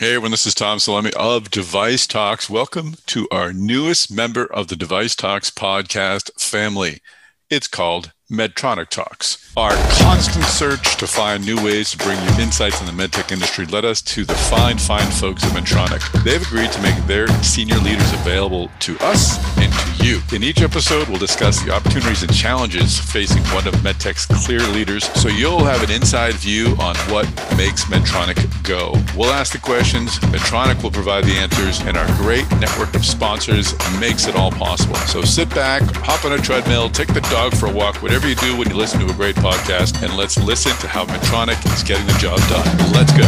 Hey 0.00 0.10
everyone, 0.10 0.30
this 0.30 0.46
is 0.46 0.54
Tom 0.54 0.78
Salemi 0.78 1.12
of 1.14 1.50
Device 1.50 2.06
Talks. 2.06 2.48
Welcome 2.48 2.94
to 3.06 3.26
our 3.32 3.52
newest 3.52 4.12
member 4.12 4.44
of 4.44 4.68
the 4.68 4.76
Device 4.76 5.16
Talks 5.16 5.50
podcast 5.50 6.40
family. 6.40 7.00
It's 7.50 7.66
called 7.66 8.12
Medtronic 8.30 8.90
Talks. 8.90 9.50
Our 9.56 9.72
constant 10.02 10.44
search 10.44 10.98
to 10.98 11.06
find 11.06 11.44
new 11.46 11.56
ways 11.64 11.92
to 11.92 11.96
bring 11.96 12.20
you 12.20 12.42
insights 12.42 12.78
in 12.78 12.86
the 12.86 12.92
medtech 12.92 13.32
industry 13.32 13.64
led 13.64 13.86
us 13.86 14.02
to 14.02 14.26
the 14.26 14.34
fine, 14.34 14.76
fine 14.76 15.10
folks 15.12 15.44
at 15.44 15.52
Medtronic. 15.52 16.02
They've 16.24 16.42
agreed 16.42 16.70
to 16.72 16.82
make 16.82 16.94
their 17.06 17.26
senior 17.42 17.78
leaders 17.78 18.12
available 18.12 18.70
to 18.80 18.98
us 19.00 19.38
and 19.56 19.72
to 19.72 20.04
you. 20.04 20.20
In 20.32 20.42
each 20.42 20.60
episode, 20.60 21.08
we'll 21.08 21.18
discuss 21.18 21.62
the 21.64 21.72
opportunities 21.72 22.22
and 22.22 22.32
challenges 22.32 22.98
facing 22.98 23.42
one 23.44 23.66
of 23.66 23.74
medtech's 23.76 24.26
clear 24.26 24.60
leaders 24.60 25.04
so 25.18 25.28
you'll 25.28 25.64
have 25.64 25.82
an 25.82 25.90
inside 25.90 26.34
view 26.34 26.76
on 26.78 26.94
what 27.10 27.26
makes 27.56 27.86
Medtronic 27.86 28.36
go. 28.62 28.92
We'll 29.16 29.32
ask 29.32 29.52
the 29.52 29.58
questions, 29.58 30.18
Medtronic 30.18 30.82
will 30.82 30.90
provide 30.90 31.24
the 31.24 31.32
answers, 31.32 31.80
and 31.80 31.96
our 31.96 32.06
great 32.18 32.48
network 32.60 32.94
of 32.94 33.06
sponsors 33.06 33.72
makes 33.98 34.26
it 34.26 34.36
all 34.36 34.52
possible. 34.52 34.96
So 34.96 35.22
sit 35.22 35.48
back, 35.50 35.82
hop 35.96 36.26
on 36.26 36.34
a 36.34 36.38
treadmill, 36.38 36.90
take 36.90 37.12
the 37.14 37.22
dog 37.22 37.56
for 37.56 37.66
a 37.66 37.72
walk, 37.72 38.02
whatever 38.02 38.17
whatever 38.18 38.46
you 38.46 38.52
do 38.52 38.58
when 38.58 38.68
you 38.68 38.74
listen 38.74 38.98
to 38.98 39.06
a 39.06 39.14
great 39.14 39.36
podcast, 39.36 40.02
and 40.02 40.16
let's 40.16 40.36
listen 40.38 40.72
to 40.78 40.88
how 40.88 41.04
Medtronic 41.04 41.64
is 41.72 41.84
getting 41.84 42.04
the 42.04 42.14
job 42.14 42.36
done. 42.48 42.92
Let's 42.92 43.12
go. 43.12 43.22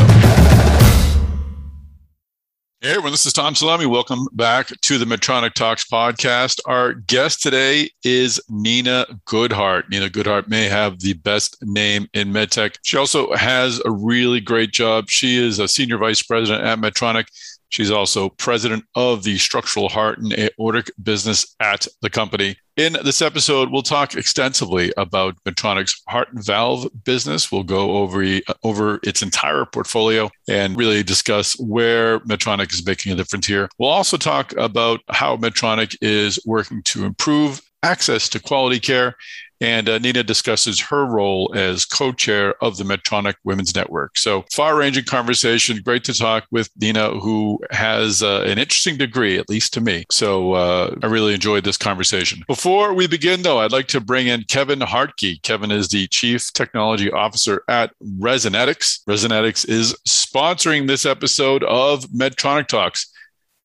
Hey 2.80 2.90
everyone, 2.90 3.12
this 3.12 3.24
is 3.24 3.32
Tom 3.32 3.54
Salemi. 3.54 3.86
Welcome 3.86 4.26
back 4.32 4.66
to 4.66 4.98
the 4.98 5.04
Medtronic 5.04 5.54
Talks 5.54 5.84
podcast. 5.84 6.58
Our 6.66 6.94
guest 6.94 7.40
today 7.40 7.90
is 8.02 8.40
Nina 8.48 9.06
Goodhart. 9.26 9.88
Nina 9.90 10.08
Goodhart 10.08 10.48
may 10.48 10.64
have 10.64 10.98
the 10.98 11.12
best 11.12 11.56
name 11.62 12.08
in 12.12 12.32
medtech. 12.32 12.74
She 12.82 12.96
also 12.96 13.32
has 13.34 13.80
a 13.84 13.92
really 13.92 14.40
great 14.40 14.72
job. 14.72 15.08
She 15.08 15.36
is 15.36 15.60
a 15.60 15.68
senior 15.68 15.98
vice 15.98 16.22
president 16.22 16.64
at 16.64 16.80
Medtronic. 16.80 17.26
She's 17.70 17.90
also 17.90 18.28
president 18.30 18.84
of 18.94 19.22
the 19.22 19.38
structural 19.38 19.88
heart 19.88 20.18
and 20.18 20.32
aortic 20.32 20.90
business 21.02 21.54
at 21.60 21.86
the 22.02 22.10
company. 22.10 22.56
In 22.76 22.96
this 23.04 23.22
episode, 23.22 23.70
we'll 23.70 23.82
talk 23.82 24.14
extensively 24.14 24.92
about 24.96 25.36
Medtronic's 25.44 26.02
heart 26.08 26.32
and 26.32 26.44
valve 26.44 26.88
business. 27.04 27.52
We'll 27.52 27.62
go 27.62 27.98
over, 27.98 28.24
over 28.64 29.00
its 29.02 29.22
entire 29.22 29.64
portfolio 29.66 30.30
and 30.48 30.76
really 30.76 31.02
discuss 31.02 31.58
where 31.60 32.20
Medtronic 32.20 32.72
is 32.72 32.84
making 32.84 33.12
a 33.12 33.16
difference 33.16 33.46
here. 33.46 33.68
We'll 33.78 33.90
also 33.90 34.16
talk 34.16 34.52
about 34.56 35.00
how 35.10 35.36
Medtronic 35.36 35.96
is 36.00 36.40
working 36.44 36.82
to 36.84 37.04
improve 37.04 37.60
access 37.82 38.28
to 38.30 38.40
quality 38.40 38.80
care 38.80 39.16
and 39.60 39.88
uh, 39.88 39.98
Nina 39.98 40.22
discusses 40.22 40.80
her 40.80 41.04
role 41.04 41.52
as 41.54 41.84
co 41.84 42.12
chair 42.12 42.54
of 42.62 42.78
the 42.78 42.84
Medtronic 42.84 43.34
Women's 43.44 43.74
Network. 43.74 44.16
So, 44.16 44.44
far 44.52 44.76
ranging 44.76 45.04
conversation. 45.04 45.82
Great 45.84 46.02
to 46.04 46.14
talk 46.14 46.46
with 46.50 46.70
Nina, 46.80 47.10
who 47.10 47.60
has 47.70 48.22
uh, 48.22 48.42
an 48.46 48.58
interesting 48.58 48.96
degree, 48.96 49.38
at 49.38 49.50
least 49.50 49.74
to 49.74 49.80
me. 49.80 50.04
So, 50.10 50.54
uh, 50.54 50.96
I 51.02 51.06
really 51.06 51.34
enjoyed 51.34 51.64
this 51.64 51.76
conversation. 51.76 52.42
Before 52.48 52.94
we 52.94 53.06
begin, 53.06 53.42
though, 53.42 53.58
I'd 53.58 53.72
like 53.72 53.88
to 53.88 54.00
bring 54.00 54.28
in 54.28 54.44
Kevin 54.44 54.80
Hartke. 54.80 55.42
Kevin 55.42 55.70
is 55.70 55.88
the 55.88 56.06
Chief 56.08 56.50
Technology 56.54 57.10
Officer 57.10 57.62
at 57.68 57.92
Resonetics. 58.18 59.00
Resonetics 59.06 59.68
is 59.68 59.94
sponsoring 60.08 60.86
this 60.86 61.04
episode 61.04 61.64
of 61.64 62.04
Medtronic 62.06 62.66
Talks. 62.66 63.12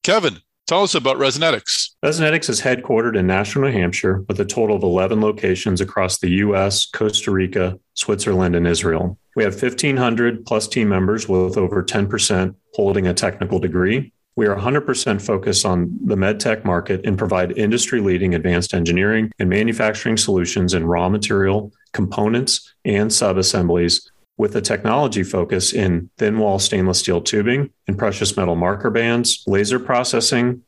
Kevin, 0.03 0.39
Tell 0.67 0.81
us 0.81 0.95
about 0.95 1.17
Resonetics. 1.17 1.91
Resonetics 2.03 2.49
is 2.49 2.59
headquartered 2.59 3.15
in 3.15 3.27
Nashua, 3.27 3.65
New 3.65 3.71
Hampshire, 3.71 4.25
with 4.27 4.39
a 4.39 4.45
total 4.45 4.75
of 4.75 4.81
11 4.81 5.21
locations 5.21 5.79
across 5.79 6.17
the 6.17 6.29
US, 6.29 6.87
Costa 6.87 7.29
Rica, 7.29 7.77
Switzerland, 7.93 8.55
and 8.55 8.65
Israel. 8.65 9.19
We 9.35 9.43
have 9.43 9.61
1,500 9.61 10.43
plus 10.43 10.67
team 10.67 10.89
members 10.89 11.29
with 11.29 11.55
over 11.55 11.83
10% 11.83 12.55
holding 12.73 13.05
a 13.05 13.13
technical 13.13 13.59
degree. 13.59 14.11
We 14.37 14.47
are 14.47 14.55
100% 14.55 15.21
focused 15.21 15.67
on 15.67 15.99
the 16.03 16.15
medtech 16.15 16.65
market 16.65 17.05
and 17.05 17.15
provide 17.15 17.55
industry 17.59 18.01
leading 18.01 18.33
advanced 18.33 18.73
engineering 18.73 19.31
and 19.37 19.47
manufacturing 19.47 20.17
solutions 20.17 20.73
in 20.73 20.87
raw 20.87 21.09
material, 21.09 21.73
components, 21.93 22.73
and 22.85 23.11
subassemblies 23.11 24.09
with 24.37 24.55
a 24.55 24.61
technology 24.61 25.23
focus 25.23 25.73
in 25.73 26.09
thin 26.17 26.37
wall 26.37 26.59
stainless 26.59 26.99
steel 26.99 27.21
tubing 27.21 27.69
and 27.87 27.97
precious 27.97 28.35
metal 28.35 28.55
marker 28.55 28.89
bands, 28.89 29.43
laser 29.47 29.79
processing, 29.79 30.61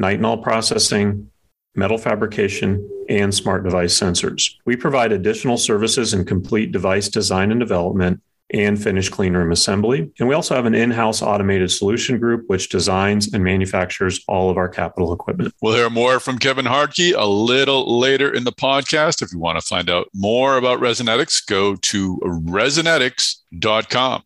nitinol 0.00 0.42
processing, 0.42 1.30
metal 1.74 1.98
fabrication, 1.98 2.88
and 3.08 3.34
smart 3.34 3.64
device 3.64 3.98
sensors. 3.98 4.54
We 4.64 4.76
provide 4.76 5.12
additional 5.12 5.56
services 5.56 6.14
in 6.14 6.24
complete 6.24 6.72
device 6.72 7.08
design 7.08 7.50
and 7.50 7.60
development 7.60 8.20
and 8.52 8.82
finished 8.82 9.12
clean 9.12 9.34
room 9.34 9.52
assembly. 9.52 10.10
And 10.18 10.28
we 10.28 10.34
also 10.34 10.54
have 10.54 10.66
an 10.66 10.74
in 10.74 10.90
house 10.90 11.22
automated 11.22 11.70
solution 11.70 12.18
group 12.18 12.44
which 12.48 12.68
designs 12.68 13.32
and 13.32 13.42
manufactures 13.42 14.22
all 14.28 14.50
of 14.50 14.56
our 14.56 14.68
capital 14.68 15.12
equipment. 15.12 15.54
We'll 15.62 15.74
hear 15.74 15.90
more 15.90 16.20
from 16.20 16.38
Kevin 16.38 16.66
Hartke 16.66 17.14
a 17.16 17.26
little 17.26 17.98
later 17.98 18.32
in 18.32 18.44
the 18.44 18.52
podcast. 18.52 19.22
If 19.22 19.32
you 19.32 19.38
want 19.38 19.58
to 19.58 19.66
find 19.66 19.88
out 19.88 20.08
more 20.14 20.56
about 20.56 20.80
Resonetics, 20.80 21.46
go 21.46 21.76
to 21.76 22.20
resonetics.com. 22.24 24.22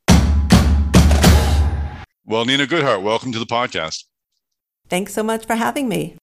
Well, 2.24 2.44
Nina 2.44 2.66
Goodhart, 2.66 3.02
welcome 3.02 3.30
to 3.32 3.38
the 3.38 3.46
podcast. 3.46 4.04
Thanks 4.88 5.14
so 5.14 5.22
much 5.22 5.46
for 5.46 5.54
having 5.54 5.88
me. 5.88 6.16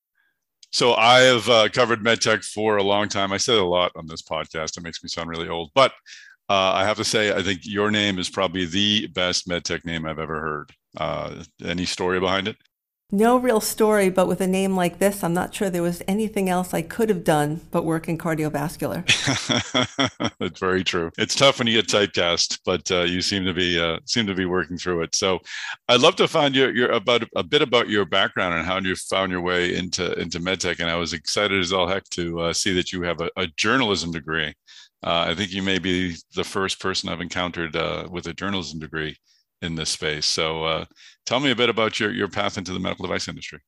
So 0.72 0.96
I 0.96 1.20
have 1.20 1.48
uh, 1.48 1.70
covered 1.70 2.00
medtech 2.00 2.44
for 2.44 2.78
a 2.78 2.84
long 2.84 3.08
time. 3.08 3.32
I 3.32 3.38
said 3.38 3.58
a 3.58 3.64
lot 3.64 3.92
on 3.96 4.08
this 4.08 4.24
podcast. 4.24 4.76
It 4.76 4.84
makes 4.84 5.04
me 5.04 5.08
sound 5.08 5.30
really 5.30 5.48
old, 5.48 5.70
but 5.76 5.94
uh, 6.50 6.74
I 6.74 6.84
have 6.86 6.98
to 6.98 7.04
say, 7.04 7.34
I 7.34 7.42
think 7.42 7.62
your 7.64 7.92
name 7.92 8.20
is 8.20 8.30
probably 8.30 8.66
the 8.66 9.08
best 9.08 9.48
medtech 9.48 9.86
name 9.86 10.06
I've 10.06 10.20
ever 10.20 10.40
heard. 10.40 10.72
Uh, 10.98 11.44
any 11.64 11.86
story 11.86 12.20
behind 12.20 12.48
it? 12.48 12.58
No 13.14 13.38
real 13.38 13.62
story, 13.62 14.10
but 14.10 14.28
with 14.28 14.42
a 14.42 14.48
name 14.48 14.76
like 14.76 14.98
this, 14.98 15.24
I'm 15.24 15.36
not 15.36 15.54
sure 15.54 15.70
there 15.70 15.84
was 15.84 16.02
anything 16.08 16.50
else 16.50 16.74
I 16.74 16.82
could 16.82 17.10
have 17.10 17.24
done 17.24 17.62
but 17.70 17.86
work 17.86 18.10
in 18.10 18.18
cardiovascular. 18.18 19.06
That's 20.40 20.60
very 20.60 20.84
true. 20.84 21.12
It's 21.20 21.36
tough 21.36 21.60
when 21.60 21.68
you 21.68 21.80
get 21.80 21.88
typecast, 21.88 22.62
but 22.66 22.90
uh, 22.90 23.04
you 23.04 23.22
seem 23.22 23.46
to 23.46 23.54
be 23.54 23.80
uh, 23.80 24.00
seem 24.06 24.26
to 24.26 24.34
be 24.34 24.46
working 24.46 24.80
through 24.80 25.04
it. 25.04 25.14
So, 25.14 25.42
I'd 25.90 26.02
love 26.02 26.16
to 26.16 26.28
find 26.28 26.56
your, 26.56 26.76
your 26.76 26.90
about 26.90 27.24
a 27.36 27.44
bit 27.44 27.62
about 27.62 27.88
your 27.88 28.06
background 28.06 28.56
and 28.56 28.66
how 28.66 28.80
you 28.80 28.96
found 28.96 29.32
your 29.32 29.42
way 29.42 29.76
into 29.76 30.20
into 30.20 30.40
medtech. 30.40 30.80
And 30.80 30.90
I 30.90 30.96
was 30.96 31.14
excited 31.14 31.60
as 31.60 31.72
all 31.72 31.88
heck 31.88 32.06
to 32.12 32.40
uh, 32.40 32.54
see 32.54 32.74
that 32.74 32.92
you 32.92 33.04
have 33.04 33.22
a, 33.22 33.30
a 33.38 33.46
journalism 33.58 34.12
degree. 34.12 34.56
Uh, 35.04 35.26
I 35.30 35.36
think 35.36 35.52
you 35.52 35.62
may 35.62 35.80
be 35.80 36.16
the 36.36 36.44
first 36.44 36.80
person 36.80 37.10
I've 37.10 37.22
encountered 37.22 37.76
uh, 37.76 38.08
with 38.10 38.28
a 38.28 38.34
journalism 38.34 38.80
degree 38.80 39.18
in 39.62 39.76
this 39.76 39.90
space. 39.90 40.26
So, 40.26 40.64
uh, 40.64 40.86
tell 41.26 41.40
me 41.40 41.52
a 41.52 41.56
bit 41.56 41.70
about 41.70 42.00
your, 42.00 42.12
your 42.12 42.28
path 42.28 42.58
into 42.58 42.74
the 42.74 42.80
medical 42.80 43.06
device 43.06 43.28
industry. 43.28 43.60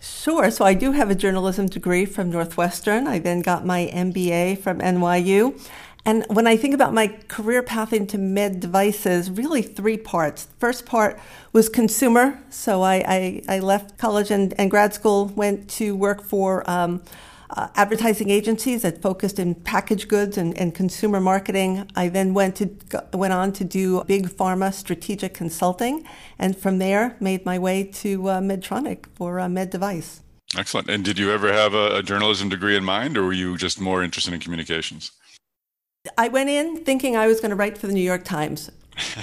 Sure. 0.00 0.50
So, 0.50 0.64
I 0.64 0.74
do 0.74 0.92
have 0.92 1.10
a 1.10 1.14
journalism 1.14 1.66
degree 1.66 2.04
from 2.04 2.30
Northwestern. 2.30 3.06
I 3.06 3.18
then 3.18 3.40
got 3.42 3.64
my 3.64 3.90
MBA 3.92 4.58
from 4.58 4.78
NYU. 4.80 5.58
And 6.04 6.24
when 6.28 6.46
I 6.46 6.56
think 6.56 6.74
about 6.74 6.94
my 6.94 7.08
career 7.28 7.62
path 7.62 7.92
into 7.92 8.16
med 8.16 8.60
devices, 8.60 9.30
really 9.30 9.62
three 9.62 9.98
parts. 9.98 10.48
First 10.58 10.86
part 10.86 11.20
was 11.52 11.68
consumer. 11.68 12.40
So 12.50 12.82
I, 12.82 12.94
I, 13.06 13.42
I 13.56 13.58
left 13.58 13.98
college 13.98 14.30
and, 14.30 14.54
and, 14.58 14.70
grad 14.70 14.94
school, 14.94 15.26
went 15.26 15.68
to 15.70 15.94
work 15.94 16.22
for 16.22 16.68
um, 16.70 17.02
uh, 17.50 17.68
advertising 17.74 18.30
agencies 18.30 18.82
that 18.82 19.00
focused 19.00 19.38
in 19.38 19.54
packaged 19.54 20.08
goods 20.08 20.36
and, 20.36 20.56
and, 20.58 20.74
consumer 20.74 21.20
marketing. 21.20 21.88
I 21.96 22.08
then 22.08 22.34
went 22.34 22.56
to 22.56 22.76
went 23.14 23.32
on 23.32 23.52
to 23.52 23.64
do 23.64 24.04
big 24.04 24.28
pharma 24.28 24.72
strategic 24.72 25.34
consulting, 25.34 26.06
and 26.38 26.56
from 26.56 26.78
there 26.78 27.16
made 27.20 27.46
my 27.46 27.58
way 27.58 27.84
to 27.84 28.28
uh, 28.28 28.40
Medtronic 28.40 29.06
for 29.14 29.40
uh, 29.40 29.48
med 29.48 29.70
device. 29.70 30.20
Excellent. 30.56 30.88
And 30.88 31.04
did 31.04 31.18
you 31.18 31.30
ever 31.30 31.52
have 31.52 31.74
a, 31.74 31.96
a 31.96 32.02
journalism 32.02 32.48
degree 32.48 32.76
in 32.76 32.84
mind, 32.84 33.16
or 33.18 33.24
were 33.24 33.32
you 33.32 33.56
just 33.56 33.80
more 33.80 34.02
interested 34.02 34.32
in 34.32 34.40
communications? 34.40 35.12
I 36.16 36.28
went 36.28 36.48
in 36.48 36.84
thinking 36.84 37.16
I 37.16 37.26
was 37.26 37.40
going 37.40 37.50
to 37.50 37.56
write 37.56 37.76
for 37.76 37.86
the 37.86 37.92
New 37.92 38.02
York 38.02 38.24
Times 38.24 38.70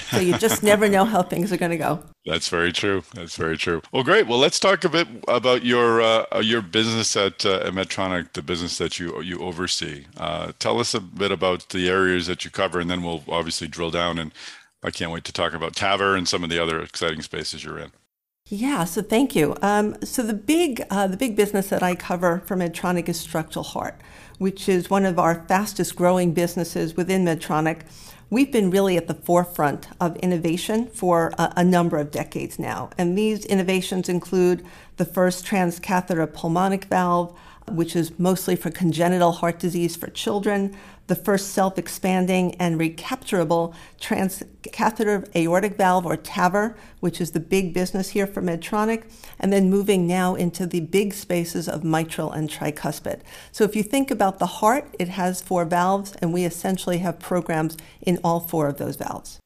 so 0.09 0.19
you 0.19 0.37
just 0.37 0.63
never 0.63 0.87
know 0.87 1.05
how 1.05 1.21
things 1.21 1.51
are 1.51 1.57
going 1.57 1.71
to 1.71 1.77
go. 1.77 2.03
That's 2.25 2.49
very 2.49 2.71
true. 2.71 3.03
That's 3.13 3.35
very 3.35 3.57
true. 3.57 3.81
Well, 3.91 4.03
great. 4.03 4.27
Well, 4.27 4.39
let's 4.39 4.59
talk 4.59 4.83
a 4.83 4.89
bit 4.89 5.07
about 5.27 5.63
your 5.63 6.01
uh, 6.01 6.41
your 6.41 6.61
business 6.61 7.15
at, 7.15 7.45
uh, 7.45 7.69
Medtronic, 7.71 8.33
the 8.33 8.41
business 8.41 8.77
that 8.77 8.99
you 8.99 9.21
you 9.21 9.39
oversee. 9.39 10.05
Uh, 10.17 10.51
tell 10.59 10.79
us 10.79 10.93
a 10.93 10.99
bit 10.99 11.31
about 11.31 11.69
the 11.69 11.89
areas 11.89 12.27
that 12.27 12.43
you 12.43 12.51
cover, 12.51 12.79
and 12.79 12.89
then 12.89 13.03
we'll 13.03 13.23
obviously 13.29 13.67
drill 13.67 13.91
down. 13.91 14.17
And 14.17 14.31
I 14.83 14.91
can't 14.91 15.11
wait 15.11 15.23
to 15.25 15.31
talk 15.31 15.53
about 15.53 15.73
TAVR 15.73 16.17
and 16.17 16.27
some 16.27 16.43
of 16.43 16.49
the 16.49 16.61
other 16.61 16.81
exciting 16.81 17.21
spaces 17.21 17.63
you're 17.63 17.79
in. 17.79 17.91
Yeah, 18.47 18.83
so 18.83 19.01
thank 19.01 19.35
you. 19.35 19.55
Um, 19.63 19.97
so 20.03 20.21
the 20.21 20.35
big 20.35 20.83
uh, 20.91 21.07
the 21.07 21.17
big 21.17 21.35
business 21.35 21.69
that 21.69 21.81
I 21.81 21.95
cover 21.95 22.43
for 22.45 22.55
Medtronic 22.55 23.09
is 23.09 23.19
structural 23.19 23.63
heart, 23.63 23.99
which 24.37 24.69
is 24.69 24.87
one 24.87 25.03
of 25.03 25.17
our 25.17 25.43
fastest 25.47 25.95
growing 25.95 26.31
businesses 26.31 26.95
within 26.95 27.25
Medtronic. 27.25 27.81
We've 28.35 28.51
been 28.51 28.69
really 28.69 28.97
at 28.97 29.07
the 29.07 29.13
forefront 29.13 29.87
of 30.01 30.17
innovation 30.17 30.87
for 30.87 31.31
a, 31.37 31.53
a, 31.55 31.63
number 31.63 31.95
of 31.95 32.11
decades 32.11 32.59
now. 32.59 32.89
And 32.97 33.17
these 33.17 33.45
innovations 33.45 34.09
include 34.09 34.65
the 34.97 35.05
first 35.05 35.45
transcatheter 35.45 36.33
pulmonic 36.33 36.83
valve, 36.83 37.33
which 37.67 37.95
is 37.95 38.17
mostly 38.19 38.55
for 38.55 38.69
congenital 38.69 39.31
heart 39.33 39.59
disease 39.59 39.95
for 39.95 40.07
children, 40.07 40.75
the 41.07 41.15
first 41.15 41.51
self 41.51 41.77
expanding 41.77 42.55
and 42.55 42.79
recapturable 42.79 43.73
transcatheter 43.99 45.33
aortic 45.35 45.77
valve, 45.77 46.05
or 46.05 46.17
TAVR, 46.17 46.75
which 46.99 47.21
is 47.21 47.31
the 47.31 47.39
big 47.39 47.73
business 47.73 48.09
here 48.09 48.27
for 48.27 48.41
Medtronic, 48.41 49.03
and 49.39 49.53
then 49.53 49.69
moving 49.69 50.07
now 50.07 50.35
into 50.35 50.65
the 50.65 50.81
big 50.81 51.13
spaces 51.13 51.69
of 51.69 51.83
mitral 51.83 52.31
and 52.31 52.49
tricuspid. 52.49 53.21
So 53.51 53.63
if 53.63 53.75
you 53.75 53.83
think 53.83 54.09
about 54.09 54.39
the 54.39 54.45
heart, 54.45 54.95
it 54.97 55.09
has 55.09 55.41
four 55.41 55.65
valves, 55.65 56.13
and 56.21 56.33
we 56.33 56.45
essentially 56.45 56.99
have 56.99 57.19
programs 57.19 57.77
in 58.01 58.19
all 58.23 58.39
four 58.39 58.67
of 58.67 58.77
those 58.77 58.95
valves. 58.95 59.39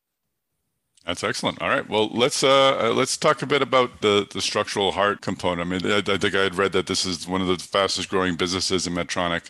That's 1.05 1.23
excellent. 1.23 1.61
All 1.61 1.69
right. 1.69 1.87
Well, 1.89 2.09
let's 2.09 2.43
uh, 2.43 2.89
uh, 2.89 2.93
let's 2.93 3.17
talk 3.17 3.41
a 3.41 3.47
bit 3.47 3.61
about 3.61 4.01
the, 4.01 4.27
the 4.31 4.41
structural 4.41 4.91
heart 4.91 5.21
component. 5.21 5.61
I 5.61 5.77
mean, 5.79 5.91
I, 5.91 5.97
I 5.97 6.17
think 6.17 6.35
I 6.35 6.43
had 6.43 6.55
read 6.55 6.71
that 6.73 6.87
this 6.87 7.05
is 7.05 7.27
one 7.27 7.41
of 7.41 7.47
the 7.47 7.57
fastest 7.57 8.09
growing 8.09 8.35
businesses 8.35 8.85
in 8.85 8.93
Medtronic. 8.93 9.49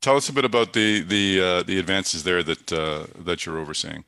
Tell 0.00 0.16
us 0.16 0.28
a 0.28 0.32
bit 0.32 0.44
about 0.44 0.72
the 0.72 1.02
the 1.02 1.40
uh, 1.40 1.62
the 1.62 1.78
advances 1.78 2.24
there 2.24 2.42
that 2.42 2.72
uh, 2.72 3.06
that 3.18 3.44
you're 3.44 3.58
overseeing. 3.58 4.04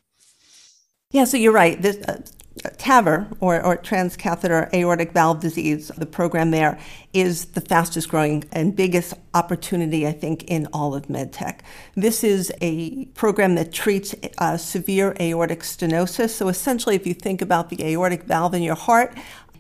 Yeah, 1.11 1.25
so 1.25 1.37
you're 1.37 1.53
right. 1.53 1.85
Uh, 1.85 2.19
TAVR, 2.63 3.37
or, 3.41 3.63
or 3.63 3.77
transcatheter 3.77 4.73
aortic 4.73 5.13
valve 5.13 5.41
disease, 5.41 5.89
the 5.97 6.07
program 6.07 6.51
there 6.51 6.79
is 7.13 7.47
the 7.47 7.61
fastest 7.61 8.09
growing 8.09 8.45
and 8.53 8.75
biggest 8.75 9.15
opportunity, 9.35 10.07
I 10.07 10.13
think, 10.13 10.45
in 10.45 10.67
all 10.73 10.95
of 10.95 11.07
medtech. 11.07 11.61
This 11.95 12.25
is 12.25 12.53
a 12.61 13.05
program 13.07 13.55
that 13.57 13.73
treats 13.73 14.15
uh, 14.39 14.57
severe 14.57 15.15
aortic 15.21 15.61
stenosis. 15.61 16.31
So 16.31 16.49
essentially, 16.49 16.95
if 16.95 17.07
you 17.07 17.15
think 17.15 17.43
about 17.43 17.69
the 17.69 17.83
aortic 17.85 18.25
valve 18.25 18.55
in 18.55 18.63
your 18.63 18.75
heart, 18.75 19.15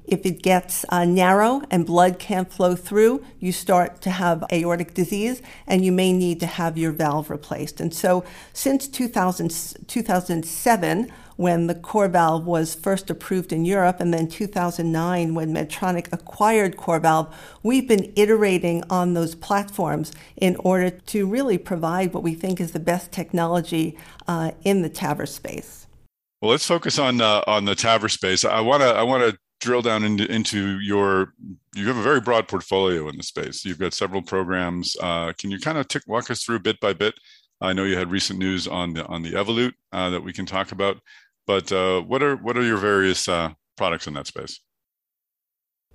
if 0.06 0.25
it 0.25 0.42
gets 0.42 0.84
uh, 0.88 1.04
narrow 1.04 1.62
and 1.70 1.84
blood 1.84 2.19
can't 2.19 2.50
flow 2.50 2.76
through, 2.76 3.25
you 3.40 3.52
start 3.52 4.00
to 4.02 4.10
have 4.10 4.44
aortic 4.52 4.94
disease 4.94 5.42
and 5.66 5.84
you 5.84 5.92
may 5.92 6.12
need 6.12 6.38
to 6.40 6.46
have 6.46 6.78
your 6.78 6.92
valve 6.92 7.28
replaced. 7.28 7.81
And 7.81 7.92
so, 7.92 8.25
since 8.52 8.87
2000, 8.87 9.50
2007, 9.88 11.12
when 11.37 11.67
the 11.67 11.75
CoreValve 11.75 12.44
was 12.44 12.75
first 12.75 13.11
approved 13.11 13.53
in 13.53 13.65
Europe, 13.65 14.00
and 14.00 14.12
then 14.12 14.29
2009 14.29 15.35
when 15.35 15.55
Medtronic 15.55 16.09
acquired 16.12 16.77
CoreValve, 16.77 17.33
we've 17.62 17.87
been 17.87 18.12
iterating 18.17 18.83
on 18.91 19.15
those 19.15 19.35
platforms 19.35 20.12
in 20.37 20.56
order 20.56 20.91
to 20.91 21.27
really 21.27 21.59
provide 21.59 22.12
what 22.12 22.23
we 22.23 22.35
think 22.35 22.61
is 22.61 22.73
the 22.73 22.81
best 22.81 23.12
technology 23.12 23.97
uh, 24.27 24.53
in 24.65 24.83
the 24.83 24.91
TAVR 24.91 25.29
space. 25.29 25.87
Well, 26.41 26.50
let's 26.50 26.67
focus 26.67 26.99
on 26.99 27.21
uh, 27.21 27.43
on 27.47 27.65
the 27.65 27.75
TAVR 27.75 28.11
space. 28.11 28.44
I 28.44 28.61
want 28.61 28.83
to 28.83 28.88
I 28.88 29.03
want 29.03 29.23
to 29.23 29.38
drill 29.61 29.83
down 29.83 30.05
into, 30.05 30.31
into 30.31 30.79
your 30.81 31.33
you 31.75 31.87
have 31.87 31.97
a 31.97 32.03
very 32.03 32.21
broad 32.21 32.47
portfolio 32.47 33.09
in 33.09 33.17
the 33.17 33.23
space 33.23 33.65
you've 33.65 33.79
got 33.79 33.94
several 33.94 34.23
programs 34.23 34.97
uh, 35.00 35.33
can 35.38 35.50
you 35.50 35.59
kind 35.59 35.79
of 35.79 35.88
tick, 35.88 36.03
walk 36.06 36.31
us 36.31 36.44
through 36.44 36.59
bit 36.59 36.79
by 36.79 36.93
bit 36.93 37.15
i 37.61 37.73
know 37.73 37.85
you 37.85 37.97
had 37.97 38.11
recent 38.11 38.38
news 38.38 38.69
on 38.69 38.93
the 38.93 39.06
on 39.06 39.23
the 39.23 39.33
Evolut 39.33 39.73
uh, 39.93 40.11
that 40.11 40.23
we 40.23 40.33
can 40.33 40.44
talk 40.44 40.73
about 40.73 40.99
but 41.46 41.70
uh, 41.72 42.00
what 42.00 42.22
are 42.22 42.37
what 42.37 42.56
are 42.56 42.64
your 42.64 42.78
various 42.78 43.28
uh, 43.28 43.52
products 43.76 44.06
in 44.06 44.14
that 44.14 44.26
space 44.26 44.60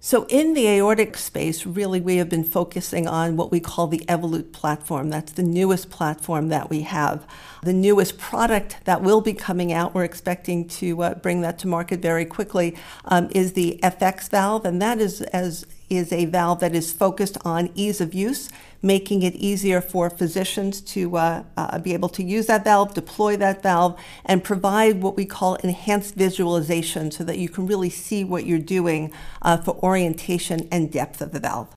so, 0.04 0.26
in 0.30 0.56
the 0.56 0.68
aortic 0.68 1.16
space, 1.16 1.64
really, 1.64 2.02
we 2.02 2.16
have 2.16 2.28
been 2.28 2.44
focusing 2.44 3.08
on 3.08 3.38
what 3.38 3.52
we 3.52 3.60
call 3.60 3.86
the 3.86 4.04
Evolut 4.08 4.52
platform. 4.52 5.12
That's 5.12 5.32
the 5.32 5.44
newest 5.44 5.92
platform 5.92 6.48
that 6.48 6.72
we 6.72 6.82
have. 6.82 7.24
The 7.62 7.72
newest 7.72 8.18
product 8.18 8.78
that 8.86 9.04
will 9.04 9.22
be 9.22 9.36
coming 9.36 9.72
out, 9.72 9.94
we're 9.94 10.04
expecting 10.04 10.68
to 10.70 11.04
uh, 11.04 11.14
bring 11.14 11.42
that 11.42 11.60
to 11.60 11.68
market 11.68 12.02
very 12.02 12.26
quickly, 12.26 12.76
um, 13.06 13.30
is 13.36 13.54
the 13.54 13.80
FX 13.84 14.28
valve, 14.28 14.66
and 14.66 14.82
that 14.82 14.98
is 14.98 15.22
as 15.22 15.68
is 15.92 16.14
a 16.14 16.26
valve 16.26 16.62
that 16.62 16.74
is 16.74 16.94
focused 16.94 17.38
on 17.44 17.70
ease 17.76 18.00
of 18.00 18.14
use, 18.14 18.50
making 18.82 19.22
it 19.22 19.36
easier 19.36 19.82
for 19.82 20.10
physicians 20.10 20.80
to 20.80 21.18
uh, 21.18 21.44
uh, 21.58 21.78
be 21.80 21.94
able 21.94 22.10
to 22.10 22.24
use 22.24 22.48
that 22.48 22.64
valve, 22.64 22.94
deploy 22.94 23.36
that 23.36 23.62
valve, 23.62 24.00
and 24.26 24.44
provide 24.44 25.02
what 25.04 25.18
we 25.18 25.26
call 25.26 25.56
enhanced 25.56 26.16
visualization 26.16 27.12
so 27.12 27.24
that 27.26 27.38
you 27.38 27.50
can 27.50 27.68
really 27.68 27.90
see 27.90 28.24
what 28.24 28.46
you're 28.46 28.58
doing 28.58 29.12
uh, 29.42 29.58
for 29.58 29.76
orientation 29.84 30.68
and 30.72 30.92
depth 30.92 31.22
of 31.22 31.34
the 31.34 31.40
valve. 31.40 31.68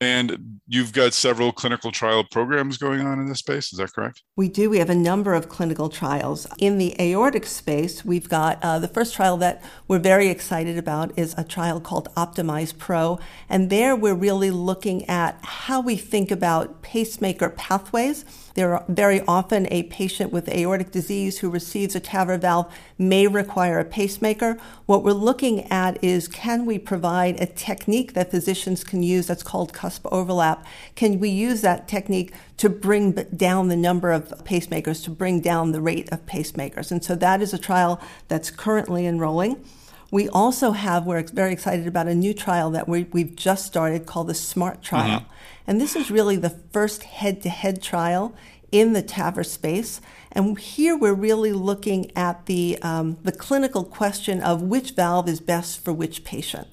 And 0.00 0.60
you've 0.68 0.92
got 0.92 1.14
several 1.14 1.52
clinical 1.52 1.90
trial 1.90 2.22
programs 2.22 2.76
going 2.76 3.00
on 3.00 3.18
in 3.18 3.26
this 3.26 3.38
space, 3.38 3.72
is 3.72 3.78
that 3.78 3.94
correct? 3.94 4.22
We 4.36 4.48
do. 4.48 4.68
We 4.68 4.78
have 4.78 4.90
a 4.90 4.94
number 4.94 5.32
of 5.32 5.48
clinical 5.48 5.88
trials. 5.88 6.46
In 6.58 6.76
the 6.76 6.94
aortic 7.00 7.46
space, 7.46 8.04
we've 8.04 8.28
got 8.28 8.62
uh, 8.62 8.78
the 8.78 8.88
first 8.88 9.14
trial 9.14 9.38
that 9.38 9.62
we're 9.88 9.98
very 9.98 10.28
excited 10.28 10.76
about 10.76 11.18
is 11.18 11.34
a 11.38 11.44
trial 11.44 11.80
called 11.80 12.08
Optimize 12.14 12.76
Pro. 12.76 13.18
And 13.48 13.70
there 13.70 13.96
we're 13.96 14.14
really 14.14 14.50
looking 14.50 15.08
at 15.08 15.38
how 15.42 15.80
we 15.80 15.96
think 15.96 16.30
about 16.30 16.82
pacemaker 16.82 17.48
pathways 17.48 18.26
there 18.56 18.72
are 18.74 18.84
very 18.88 19.20
often 19.28 19.68
a 19.70 19.82
patient 19.84 20.32
with 20.32 20.48
aortic 20.48 20.90
disease 20.90 21.38
who 21.38 21.50
receives 21.50 21.94
a 21.94 22.00
TAVR 22.00 22.40
valve 22.40 22.72
may 22.98 23.26
require 23.26 23.78
a 23.78 23.84
pacemaker. 23.84 24.56
What 24.86 25.04
we're 25.04 25.12
looking 25.12 25.70
at 25.70 26.02
is 26.02 26.26
can 26.26 26.64
we 26.64 26.78
provide 26.78 27.38
a 27.38 27.44
technique 27.44 28.14
that 28.14 28.30
physicians 28.30 28.82
can 28.82 29.02
use 29.02 29.26
that's 29.26 29.42
called 29.42 29.74
cusp 29.74 30.06
overlap? 30.10 30.64
Can 30.94 31.20
we 31.20 31.28
use 31.28 31.60
that 31.60 31.86
technique 31.86 32.32
to 32.56 32.70
bring 32.70 33.12
down 33.36 33.68
the 33.68 33.76
number 33.76 34.10
of 34.10 34.30
pacemakers, 34.44 35.04
to 35.04 35.10
bring 35.10 35.40
down 35.40 35.72
the 35.72 35.82
rate 35.82 36.10
of 36.10 36.24
pacemakers? 36.24 36.90
And 36.90 37.04
so 37.04 37.14
that 37.14 37.42
is 37.42 37.52
a 37.52 37.58
trial 37.58 38.00
that's 38.28 38.50
currently 38.50 39.06
enrolling. 39.06 39.62
We 40.10 40.28
also 40.28 40.72
have, 40.72 41.04
we're 41.04 41.22
very 41.22 41.52
excited 41.52 41.86
about 41.86 42.06
a 42.06 42.14
new 42.14 42.32
trial 42.32 42.70
that 42.70 42.88
we, 42.88 43.06
have 43.12 43.36
just 43.36 43.66
started 43.66 44.06
called 44.06 44.28
the 44.28 44.34
SMART 44.34 44.82
trial. 44.82 45.20
Mm-hmm. 45.20 45.32
And 45.66 45.80
this 45.80 45.96
is 45.96 46.10
really 46.10 46.36
the 46.36 46.50
first 46.50 47.02
head 47.02 47.42
to 47.42 47.48
head 47.48 47.82
trial 47.82 48.34
in 48.70 48.92
the 48.92 49.02
TAVR 49.02 49.44
space. 49.44 50.00
And 50.32 50.58
here 50.58 50.96
we're 50.96 51.14
really 51.14 51.52
looking 51.52 52.12
at 52.16 52.46
the, 52.46 52.78
um, 52.82 53.18
the 53.22 53.32
clinical 53.32 53.84
question 53.84 54.42
of 54.42 54.62
which 54.62 54.92
valve 54.92 55.28
is 55.28 55.40
best 55.40 55.82
for 55.82 55.92
which 55.92 56.24
patient. 56.24 56.68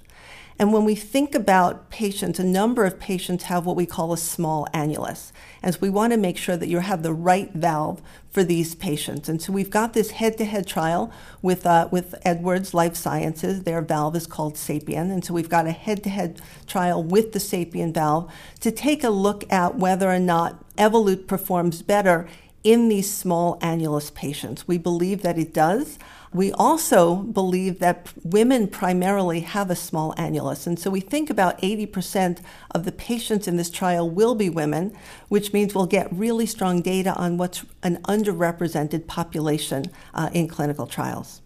And 0.59 0.71
when 0.71 0.85
we 0.85 0.95
think 0.95 1.33
about 1.33 1.89
patients, 1.89 2.39
a 2.39 2.43
number 2.43 2.85
of 2.85 2.99
patients 2.99 3.45
have 3.45 3.65
what 3.65 3.75
we 3.75 3.85
call 3.85 4.13
a 4.13 4.17
small 4.17 4.67
annulus. 4.73 5.31
And 5.61 5.73
so 5.73 5.79
we 5.81 5.89
want 5.89 6.13
to 6.13 6.17
make 6.17 6.37
sure 6.37 6.55
that 6.55 6.67
you 6.67 6.79
have 6.79 7.03
the 7.03 7.13
right 7.13 7.51
valve 7.53 8.01
for 8.29 8.43
these 8.43 8.75
patients. 8.75 9.27
And 9.29 9.41
so 9.41 9.51
we've 9.51 9.69
got 9.69 9.93
this 9.93 10.11
head 10.11 10.37
to 10.37 10.45
head 10.45 10.67
trial 10.67 11.11
with, 11.41 11.65
uh, 11.65 11.87
with 11.91 12.15
Edwards 12.23 12.73
Lifesciences. 12.73 13.63
Their 13.63 13.81
valve 13.81 14.15
is 14.15 14.27
called 14.27 14.55
Sapien. 14.55 15.11
And 15.11 15.25
so 15.25 15.33
we've 15.33 15.49
got 15.49 15.67
a 15.67 15.71
head 15.71 16.03
to 16.03 16.09
head 16.09 16.41
trial 16.67 17.03
with 17.03 17.31
the 17.31 17.39
Sapien 17.39 17.93
valve 17.93 18.31
to 18.59 18.71
take 18.71 19.03
a 19.03 19.09
look 19.09 19.51
at 19.51 19.77
whether 19.77 20.09
or 20.09 20.19
not 20.19 20.63
Evolut 20.75 21.27
performs 21.27 21.81
better 21.81 22.27
in 22.63 22.87
these 22.87 23.13
small 23.13 23.59
annulus 23.59 24.13
patients. 24.13 24.67
We 24.67 24.77
believe 24.77 25.21
that 25.21 25.37
it 25.37 25.53
does. 25.53 25.99
We 26.33 26.51
also 26.51 27.15
believe 27.15 27.79
that 27.79 28.11
women 28.23 28.67
primarily 28.67 29.41
have 29.41 29.69
a 29.69 29.75
small 29.75 30.15
annulus. 30.15 30.65
And 30.65 30.79
so 30.79 30.89
we 30.89 30.99
think 30.99 31.29
about 31.29 31.61
80% 31.61 32.39
of 32.71 32.85
the 32.85 32.91
patients 32.91 33.47
in 33.47 33.57
this 33.57 33.69
trial 33.69 34.09
will 34.09 34.33
be 34.33 34.49
women, 34.49 34.97
which 35.29 35.53
means 35.53 35.75
we'll 35.75 35.85
get 35.85 36.11
really 36.11 36.47
strong 36.47 36.81
data 36.81 37.13
on 37.13 37.37
what's 37.37 37.63
an 37.83 37.97
underrepresented 38.03 39.05
population 39.05 39.85
uh, 40.13 40.29
in 40.33 40.47
clinical 40.47 40.87
trials. 40.87 41.41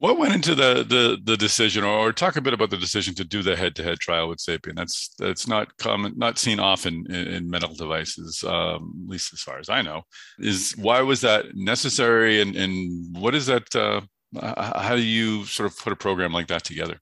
What 0.00 0.16
went 0.16 0.32
into 0.32 0.54
the 0.54 0.84
the 0.88 1.18
the 1.22 1.36
decision, 1.36 1.82
or 1.82 2.12
talk 2.12 2.36
a 2.36 2.40
bit 2.40 2.54
about 2.54 2.70
the 2.70 2.76
decision 2.76 3.14
to 3.16 3.24
do 3.24 3.42
the 3.42 3.56
head-to-head 3.56 3.98
trial 3.98 4.28
with 4.28 4.38
Sapien? 4.38 4.76
That's 4.76 5.12
that's 5.18 5.48
not 5.48 5.76
common, 5.78 6.14
not 6.16 6.38
seen 6.38 6.60
often 6.60 7.04
in, 7.08 7.26
in 7.26 7.50
medical 7.50 7.74
devices, 7.74 8.44
um, 8.44 8.92
at 9.04 9.10
least 9.10 9.32
as 9.32 9.40
far 9.40 9.58
as 9.58 9.68
I 9.68 9.82
know. 9.82 10.02
Is 10.38 10.74
why 10.78 11.00
was 11.00 11.20
that 11.22 11.46
necessary, 11.54 12.40
and 12.40 12.54
and 12.54 13.16
what 13.16 13.34
is 13.34 13.46
that? 13.46 13.74
Uh, 13.74 14.02
how 14.80 14.94
do 14.94 15.02
you 15.02 15.44
sort 15.46 15.70
of 15.70 15.76
put 15.76 15.92
a 15.92 15.96
program 15.96 16.32
like 16.32 16.46
that 16.46 16.62
together? 16.62 17.00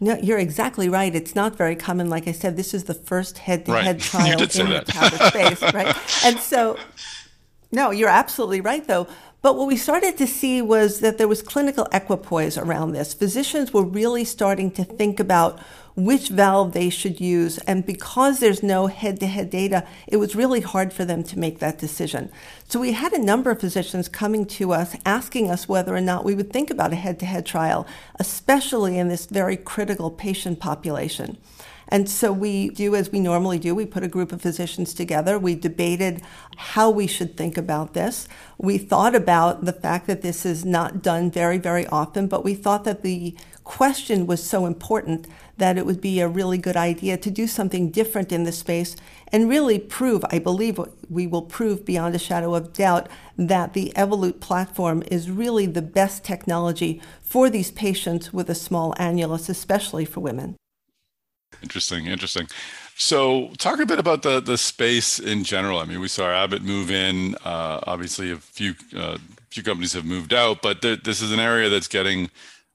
No, 0.00 0.16
you're 0.16 0.38
exactly 0.38 0.88
right. 0.88 1.14
It's 1.14 1.34
not 1.34 1.56
very 1.56 1.76
common. 1.76 2.10
Like 2.10 2.28
I 2.28 2.32
said, 2.32 2.56
this 2.56 2.74
is 2.74 2.84
the 2.84 2.94
first 2.94 3.38
head-to-head 3.38 3.96
right. 3.96 4.00
trial 4.00 4.32
in 4.32 4.38
the 4.38 4.84
TAVR 4.86 5.28
space, 5.28 5.72
right? 5.72 5.96
And 6.24 6.38
so, 6.38 6.76
no, 7.72 7.92
you're 7.92 8.10
absolutely 8.10 8.60
right, 8.60 8.86
though. 8.86 9.06
But 9.46 9.54
what 9.54 9.68
we 9.68 9.76
started 9.76 10.18
to 10.18 10.26
see 10.26 10.60
was 10.60 10.98
that 10.98 11.18
there 11.18 11.28
was 11.28 11.40
clinical 11.40 11.86
equipoise 11.92 12.58
around 12.58 12.90
this. 12.90 13.14
Physicians 13.14 13.72
were 13.72 13.84
really 13.84 14.24
starting 14.24 14.72
to 14.72 14.82
think 14.82 15.20
about 15.20 15.60
which 15.94 16.30
valve 16.30 16.72
they 16.72 16.90
should 16.90 17.20
use. 17.20 17.58
And 17.58 17.86
because 17.86 18.40
there's 18.40 18.64
no 18.64 18.88
head 18.88 19.20
to 19.20 19.28
head 19.28 19.48
data, 19.50 19.86
it 20.08 20.16
was 20.16 20.34
really 20.34 20.62
hard 20.62 20.92
for 20.92 21.04
them 21.04 21.22
to 21.22 21.38
make 21.38 21.60
that 21.60 21.78
decision. 21.78 22.28
So 22.66 22.80
we 22.80 22.90
had 22.90 23.12
a 23.12 23.22
number 23.22 23.52
of 23.52 23.60
physicians 23.60 24.08
coming 24.08 24.46
to 24.46 24.72
us 24.72 24.96
asking 25.06 25.48
us 25.48 25.68
whether 25.68 25.94
or 25.94 26.00
not 26.00 26.24
we 26.24 26.34
would 26.34 26.52
think 26.52 26.68
about 26.68 26.92
a 26.92 26.96
head 26.96 27.20
to 27.20 27.26
head 27.26 27.46
trial, 27.46 27.86
especially 28.16 28.98
in 28.98 29.06
this 29.06 29.26
very 29.26 29.56
critical 29.56 30.10
patient 30.10 30.58
population. 30.58 31.38
And 31.88 32.08
so 32.08 32.32
we 32.32 32.70
do 32.70 32.94
as 32.94 33.12
we 33.12 33.20
normally 33.20 33.58
do. 33.58 33.74
We 33.74 33.86
put 33.86 34.02
a 34.02 34.08
group 34.08 34.32
of 34.32 34.42
physicians 34.42 34.92
together. 34.92 35.38
We 35.38 35.54
debated 35.54 36.22
how 36.56 36.90
we 36.90 37.06
should 37.06 37.36
think 37.36 37.56
about 37.56 37.94
this. 37.94 38.28
We 38.58 38.78
thought 38.78 39.14
about 39.14 39.64
the 39.64 39.72
fact 39.72 40.06
that 40.08 40.22
this 40.22 40.44
is 40.44 40.64
not 40.64 41.02
done 41.02 41.30
very, 41.30 41.58
very 41.58 41.86
often, 41.86 42.26
but 42.26 42.44
we 42.44 42.54
thought 42.54 42.84
that 42.84 43.02
the 43.02 43.36
question 43.62 44.26
was 44.26 44.42
so 44.42 44.66
important 44.66 45.26
that 45.58 45.78
it 45.78 45.86
would 45.86 46.00
be 46.00 46.20
a 46.20 46.28
really 46.28 46.58
good 46.58 46.76
idea 46.76 47.16
to 47.16 47.30
do 47.30 47.46
something 47.46 47.90
different 47.90 48.30
in 48.30 48.44
this 48.44 48.58
space 48.58 48.94
and 49.28 49.48
really 49.48 49.78
prove, 49.78 50.24
I 50.30 50.38
believe 50.38 50.78
we 51.08 51.26
will 51.26 51.42
prove 51.42 51.84
beyond 51.84 52.14
a 52.14 52.18
shadow 52.18 52.54
of 52.54 52.72
doubt, 52.72 53.08
that 53.36 53.72
the 53.72 53.92
Evolut 53.96 54.40
platform 54.40 55.02
is 55.10 55.30
really 55.30 55.66
the 55.66 55.82
best 55.82 56.24
technology 56.24 57.00
for 57.22 57.50
these 57.50 57.70
patients 57.70 58.32
with 58.32 58.48
a 58.50 58.54
small 58.54 58.94
annulus, 58.94 59.48
especially 59.48 60.04
for 60.04 60.20
women. 60.20 60.56
Interesting, 61.62 62.06
interesting. 62.06 62.48
So, 62.96 63.50
talk 63.58 63.80
a 63.80 63.86
bit 63.86 63.98
about 63.98 64.22
the 64.22 64.40
the 64.40 64.56
space 64.56 65.18
in 65.18 65.44
general. 65.44 65.78
I 65.78 65.84
mean, 65.84 66.00
we 66.00 66.08
saw 66.08 66.30
Abbott 66.30 66.62
move 66.62 66.90
in. 66.90 67.34
Uh, 67.44 67.80
obviously, 67.86 68.30
a 68.30 68.36
few 68.36 68.74
uh, 68.96 69.18
few 69.50 69.62
companies 69.62 69.92
have 69.92 70.04
moved 70.04 70.32
out, 70.32 70.62
but 70.62 70.82
th- 70.82 71.02
this 71.02 71.20
is 71.20 71.32
an 71.32 71.40
area 71.40 71.68
that's 71.68 71.88
getting 71.88 72.30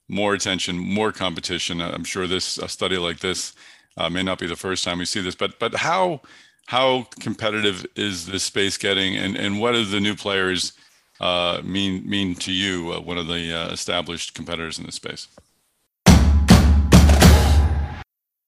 more 0.08 0.34
attention, 0.34 0.78
more 0.78 1.10
competition. 1.12 1.80
I'm 1.80 2.04
sure 2.04 2.26
this 2.26 2.58
a 2.58 2.68
study 2.68 2.98
like 2.98 3.20
this 3.20 3.54
uh, 3.96 4.10
may 4.10 4.22
not 4.22 4.38
be 4.38 4.46
the 4.46 4.56
first 4.56 4.84
time 4.84 4.98
we 4.98 5.04
see 5.04 5.20
this, 5.20 5.34
but 5.34 5.58
but 5.58 5.74
how 5.74 6.20
how 6.66 7.06
competitive 7.20 7.86
is 7.96 8.26
this 8.26 8.44
space 8.44 8.76
getting, 8.76 9.16
and 9.16 9.36
and 9.36 9.60
what 9.60 9.72
do 9.72 9.84
the 9.84 10.00
new 10.00 10.14
players 10.14 10.72
uh, 11.20 11.60
mean 11.64 12.08
mean 12.08 12.34
to 12.36 12.52
you? 12.52 12.92
Uh, 12.92 13.00
one 13.00 13.18
of 13.18 13.26
the 13.26 13.52
uh, 13.52 13.72
established 13.72 14.34
competitors 14.34 14.78
in 14.78 14.86
this 14.86 14.96
space. 14.96 15.28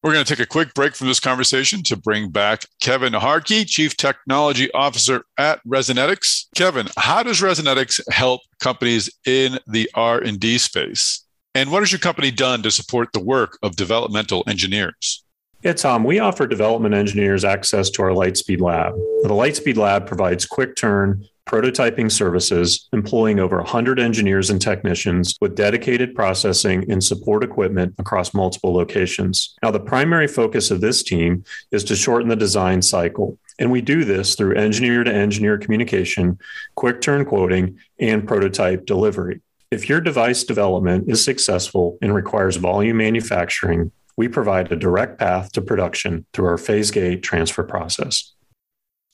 We're 0.05 0.13
going 0.13 0.27
to 0.27 0.37
take 0.37 0.45
a 0.45 0.47
quick 0.47 0.75
break 0.75 0.95
from 0.95 1.07
this 1.07 1.19
conversation 1.19 1.83
to 1.85 1.97
bring 1.97 2.29
back 2.29 2.67
Kevin 2.83 3.15
Hartke, 3.15 3.67
Chief 3.67 3.97
Technology 3.97 4.71
Officer 4.75 5.25
at 5.39 5.63
Resonetics. 5.67 6.45
Kevin, 6.55 6.89
how 6.99 7.23
does 7.23 7.41
Resonetics 7.41 8.03
help 8.13 8.43
companies 8.61 9.09
in 9.25 9.59
the 9.67 9.91
R&D 9.95 10.59
space? 10.59 11.25
And 11.55 11.73
what 11.73 11.81
has 11.81 11.91
your 11.91 12.01
company 12.01 12.31
done 12.31 12.63
to 12.65 12.71
support 12.71 13.15
the 13.15 13.25
work 13.25 13.57
of 13.63 13.77
developmental 13.77 14.45
engineers? 14.47 15.25
Yeah, 15.63 15.73
Tom, 15.73 16.05
we 16.05 16.19
offer 16.19 16.47
development 16.47 16.95
engineers 16.95 17.43
access 17.43 17.89
to 17.93 18.03
our 18.03 18.11
Lightspeed 18.11 18.61
Lab. 18.61 18.93
The 19.23 19.31
Lightspeed 19.31 19.79
Lab 19.79 20.07
provides 20.07 20.45
quick 20.45 20.77
turn 20.77 21.25
prototyping 21.47 22.11
services, 22.11 22.89
employing 22.93 23.39
over 23.39 23.59
100 23.59 24.01
engineers 24.01 24.51
and 24.51 24.61
technicians 24.61 25.37
with 25.41 25.55
dedicated 25.55 26.15
processing 26.15 26.91
and 26.91 27.03
support 27.03 27.45
equipment 27.45 27.95
across 27.99 28.35
multiple 28.35 28.73
locations. 28.73 29.55
Now, 29.63 29.71
the 29.71 29.81
primary 29.81 30.27
focus 30.27 30.71
of 30.71 30.81
this 30.81 31.03
team 31.03 31.45
is 31.71 31.85
to 31.85 31.97
shorten 31.97 32.29
the 32.29 32.37
design 32.37 32.83
cycle. 32.83 33.39
And 33.59 33.71
we 33.71 33.83
do 33.83 34.05
this 34.05 34.35
through 34.35 34.57
engineer 34.57 35.05
to 35.05 35.15
engineer 35.15 35.59
communication, 35.59 36.39
quick 36.75 37.01
turn 37.01 37.25
quoting, 37.25 37.79
and 38.01 38.27
prototype 38.27 38.87
delivery. 38.87 39.41
If 39.71 39.89
your 39.89 40.01
device 40.01 40.45
development 40.45 41.09
is 41.09 41.25
successful 41.25 41.99
and 42.01 42.15
requires 42.15 42.57
volume 42.57 42.97
manufacturing, 42.97 43.93
we 44.17 44.29
provide 44.29 44.71
a 44.71 44.77
direct 44.77 45.19
path 45.19 45.53
to 45.53 45.61
production 45.61 46.27
through 46.33 46.47
our 46.47 46.59
phase 46.59 46.91
gate 46.91 47.23
transfer 47.23 47.65
process. 47.65 48.33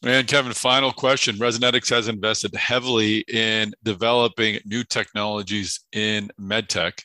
And 0.02 0.26
Kevin, 0.26 0.52
final 0.54 0.92
question. 0.92 1.36
Resonetics 1.36 1.90
has 1.90 2.08
invested 2.08 2.54
heavily 2.54 3.18
in 3.28 3.74
developing 3.82 4.58
new 4.64 4.82
technologies 4.82 5.80
in 5.92 6.30
medtech. 6.40 7.02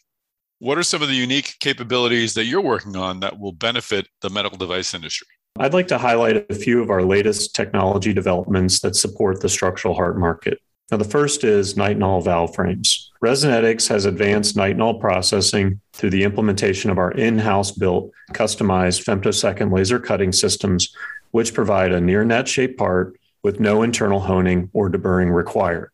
What 0.59 0.77
are 0.77 0.83
some 0.83 1.01
of 1.01 1.09
the 1.09 1.15
unique 1.15 1.57
capabilities 1.59 2.33
that 2.35 2.45
you're 2.45 2.61
working 2.61 2.95
on 2.95 3.19
that 3.19 3.37
will 3.37 3.51
benefit 3.51 4.07
the 4.21 4.29
medical 4.29 4.57
device 4.57 4.93
industry? 4.93 5.27
I'd 5.59 5.73
like 5.73 5.89
to 5.89 5.97
highlight 5.97 6.49
a 6.49 6.55
few 6.55 6.81
of 6.81 6.89
our 6.89 7.03
latest 7.03 7.53
technology 7.53 8.13
developments 8.13 8.79
that 8.79 8.95
support 8.95 9.41
the 9.41 9.49
structural 9.49 9.93
heart 9.93 10.17
market. 10.17 10.59
Now, 10.91 10.97
the 10.97 11.03
first 11.03 11.43
is 11.43 11.73
nitinol 11.73 12.23
valve 12.23 12.55
frames. 12.55 13.11
Resonetics 13.21 13.87
has 13.89 14.05
advanced 14.05 14.55
nitinol 14.55 15.01
processing 15.01 15.81
through 15.93 16.11
the 16.11 16.23
implementation 16.23 16.91
of 16.91 16.97
our 16.97 17.11
in 17.11 17.39
house 17.39 17.71
built, 17.71 18.11
customized 18.33 19.03
femtosecond 19.03 19.73
laser 19.73 19.99
cutting 19.99 20.31
systems, 20.31 20.95
which 21.35 21.53
provide 21.53 21.91
a 21.91 21.99
near 21.99 22.23
net 22.23 22.47
shaped 22.47 22.77
part 22.77 23.19
with 23.43 23.59
no 23.59 23.83
internal 23.83 24.21
honing 24.21 24.69
or 24.71 24.89
deburring 24.89 25.35
required. 25.35 25.91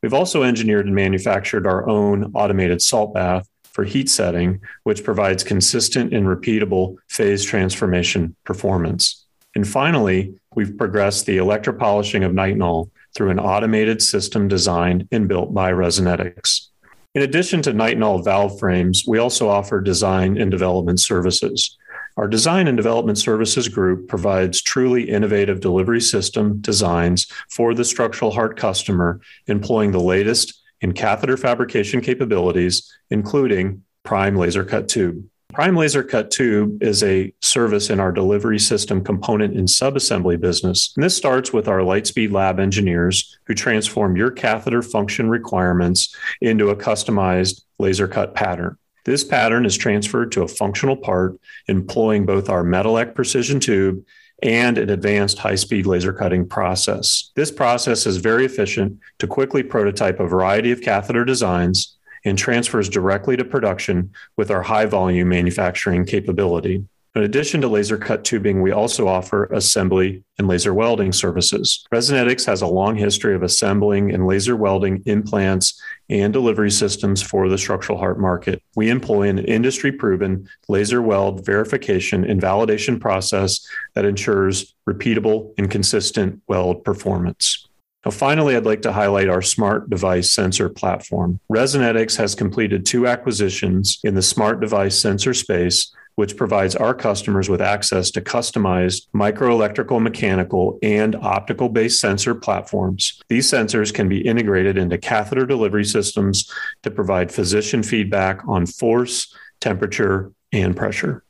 We've 0.00 0.14
also 0.14 0.44
engineered 0.44 0.86
and 0.86 0.94
manufactured 0.94 1.66
our 1.66 1.88
own 1.88 2.30
automated 2.32 2.80
salt 2.80 3.12
bath 3.12 3.48
for 3.72 3.82
heat 3.82 4.08
setting, 4.08 4.60
which 4.84 5.02
provides 5.02 5.42
consistent 5.42 6.14
and 6.14 6.26
repeatable 6.26 6.96
phase 7.08 7.44
transformation 7.44 8.36
performance. 8.44 9.26
And 9.56 9.66
finally, 9.66 10.38
we've 10.54 10.78
progressed 10.78 11.26
the 11.26 11.38
electropolishing 11.38 12.24
of 12.24 12.30
nitinol 12.30 12.90
through 13.16 13.30
an 13.30 13.40
automated 13.40 14.00
system 14.00 14.46
designed 14.46 15.08
and 15.10 15.26
built 15.26 15.52
by 15.52 15.72
Resonetics. 15.72 16.68
In 17.16 17.22
addition 17.22 17.62
to 17.62 17.72
nitinol 17.72 18.24
valve 18.24 18.60
frames, 18.60 19.02
we 19.08 19.18
also 19.18 19.48
offer 19.48 19.80
design 19.80 20.40
and 20.40 20.52
development 20.52 21.00
services. 21.00 21.77
Our 22.18 22.26
design 22.26 22.66
and 22.66 22.76
development 22.76 23.16
services 23.16 23.68
group 23.68 24.08
provides 24.08 24.60
truly 24.60 25.08
innovative 25.08 25.60
delivery 25.60 26.00
system 26.00 26.60
designs 26.60 27.28
for 27.48 27.74
the 27.74 27.84
structural 27.84 28.32
heart 28.32 28.56
customer, 28.56 29.20
employing 29.46 29.92
the 29.92 30.00
latest 30.00 30.60
in 30.80 30.94
catheter 30.94 31.36
fabrication 31.36 32.00
capabilities, 32.00 32.92
including 33.10 33.84
prime 34.02 34.34
laser 34.34 34.64
cut 34.64 34.88
tube. 34.88 35.24
Prime 35.54 35.76
Laser 35.76 36.04
Cut 36.04 36.30
Tube 36.30 36.82
is 36.82 37.02
a 37.02 37.32
service 37.40 37.88
in 37.88 38.00
our 38.00 38.12
delivery 38.12 38.58
system 38.58 39.02
component 39.02 39.56
and 39.56 39.66
subassembly 39.66 40.38
business. 40.38 40.92
And 40.94 41.02
this 41.02 41.16
starts 41.16 41.54
with 41.54 41.68
our 41.68 41.78
Lightspeed 41.78 42.32
Lab 42.32 42.60
engineers 42.60 43.38
who 43.44 43.54
transform 43.54 44.14
your 44.14 44.30
catheter 44.30 44.82
function 44.82 45.30
requirements 45.30 46.14
into 46.42 46.68
a 46.68 46.76
customized 46.76 47.62
laser 47.78 48.06
cut 48.06 48.34
pattern. 48.34 48.76
This 49.08 49.24
pattern 49.24 49.64
is 49.64 49.74
transferred 49.74 50.32
to 50.32 50.42
a 50.42 50.48
functional 50.48 50.94
part 50.94 51.40
employing 51.66 52.26
both 52.26 52.50
our 52.50 52.62
Metalec 52.62 53.14
precision 53.14 53.58
tube 53.58 54.04
and 54.42 54.76
an 54.76 54.90
advanced 54.90 55.38
high 55.38 55.54
speed 55.54 55.86
laser 55.86 56.12
cutting 56.12 56.46
process. 56.46 57.30
This 57.34 57.50
process 57.50 58.04
is 58.04 58.18
very 58.18 58.44
efficient 58.44 58.98
to 59.18 59.26
quickly 59.26 59.62
prototype 59.62 60.20
a 60.20 60.26
variety 60.26 60.72
of 60.72 60.82
catheter 60.82 61.24
designs 61.24 61.96
and 62.26 62.36
transfers 62.36 62.90
directly 62.90 63.34
to 63.38 63.46
production 63.46 64.10
with 64.36 64.50
our 64.50 64.62
high 64.62 64.84
volume 64.84 65.30
manufacturing 65.30 66.04
capability. 66.04 66.84
In 67.18 67.24
addition 67.24 67.60
to 67.62 67.68
laser 67.68 67.98
cut 67.98 68.22
tubing, 68.22 68.62
we 68.62 68.70
also 68.70 69.08
offer 69.08 69.46
assembly 69.46 70.22
and 70.38 70.46
laser 70.46 70.72
welding 70.72 71.12
services. 71.12 71.84
Resonetics 71.92 72.46
has 72.46 72.62
a 72.62 72.66
long 72.68 72.94
history 72.94 73.34
of 73.34 73.42
assembling 73.42 74.12
and 74.12 74.24
laser 74.24 74.54
welding 74.54 75.02
implants 75.04 75.82
and 76.08 76.32
delivery 76.32 76.70
systems 76.70 77.20
for 77.20 77.48
the 77.48 77.58
structural 77.58 77.98
heart 77.98 78.20
market. 78.20 78.62
We 78.76 78.88
employ 78.88 79.28
an 79.28 79.40
industry 79.40 79.90
proven 79.90 80.48
laser 80.68 81.02
weld 81.02 81.44
verification 81.44 82.22
and 82.22 82.40
validation 82.40 83.00
process 83.00 83.66
that 83.96 84.04
ensures 84.04 84.76
repeatable 84.88 85.54
and 85.58 85.68
consistent 85.68 86.40
weld 86.46 86.84
performance. 86.84 87.66
Now, 88.04 88.12
finally, 88.12 88.54
I'd 88.54 88.64
like 88.64 88.82
to 88.82 88.92
highlight 88.92 89.28
our 89.28 89.42
smart 89.42 89.90
device 89.90 90.32
sensor 90.32 90.68
platform. 90.68 91.40
Resonetics 91.50 92.16
has 92.16 92.36
completed 92.36 92.86
two 92.86 93.08
acquisitions 93.08 93.98
in 94.04 94.14
the 94.14 94.22
smart 94.22 94.60
device 94.60 94.96
sensor 94.96 95.34
space, 95.34 95.92
which 96.18 96.36
provides 96.36 96.74
our 96.74 96.94
customers 96.94 97.48
with 97.48 97.62
access 97.62 98.10
to 98.10 98.20
customized 98.20 99.06
microelectrical, 99.14 100.02
mechanical, 100.02 100.76
and 100.82 101.14
optical 101.14 101.68
based 101.68 102.00
sensor 102.00 102.34
platforms. 102.34 103.22
These 103.28 103.48
sensors 103.48 103.94
can 103.94 104.08
be 104.08 104.26
integrated 104.26 104.76
into 104.76 104.98
catheter 104.98 105.46
delivery 105.46 105.84
systems 105.84 106.52
to 106.82 106.90
provide 106.90 107.30
physician 107.30 107.84
feedback 107.84 108.40
on 108.48 108.66
force, 108.66 109.32
temperature, 109.60 110.32
and 110.52 110.76
pressure. 110.76 111.22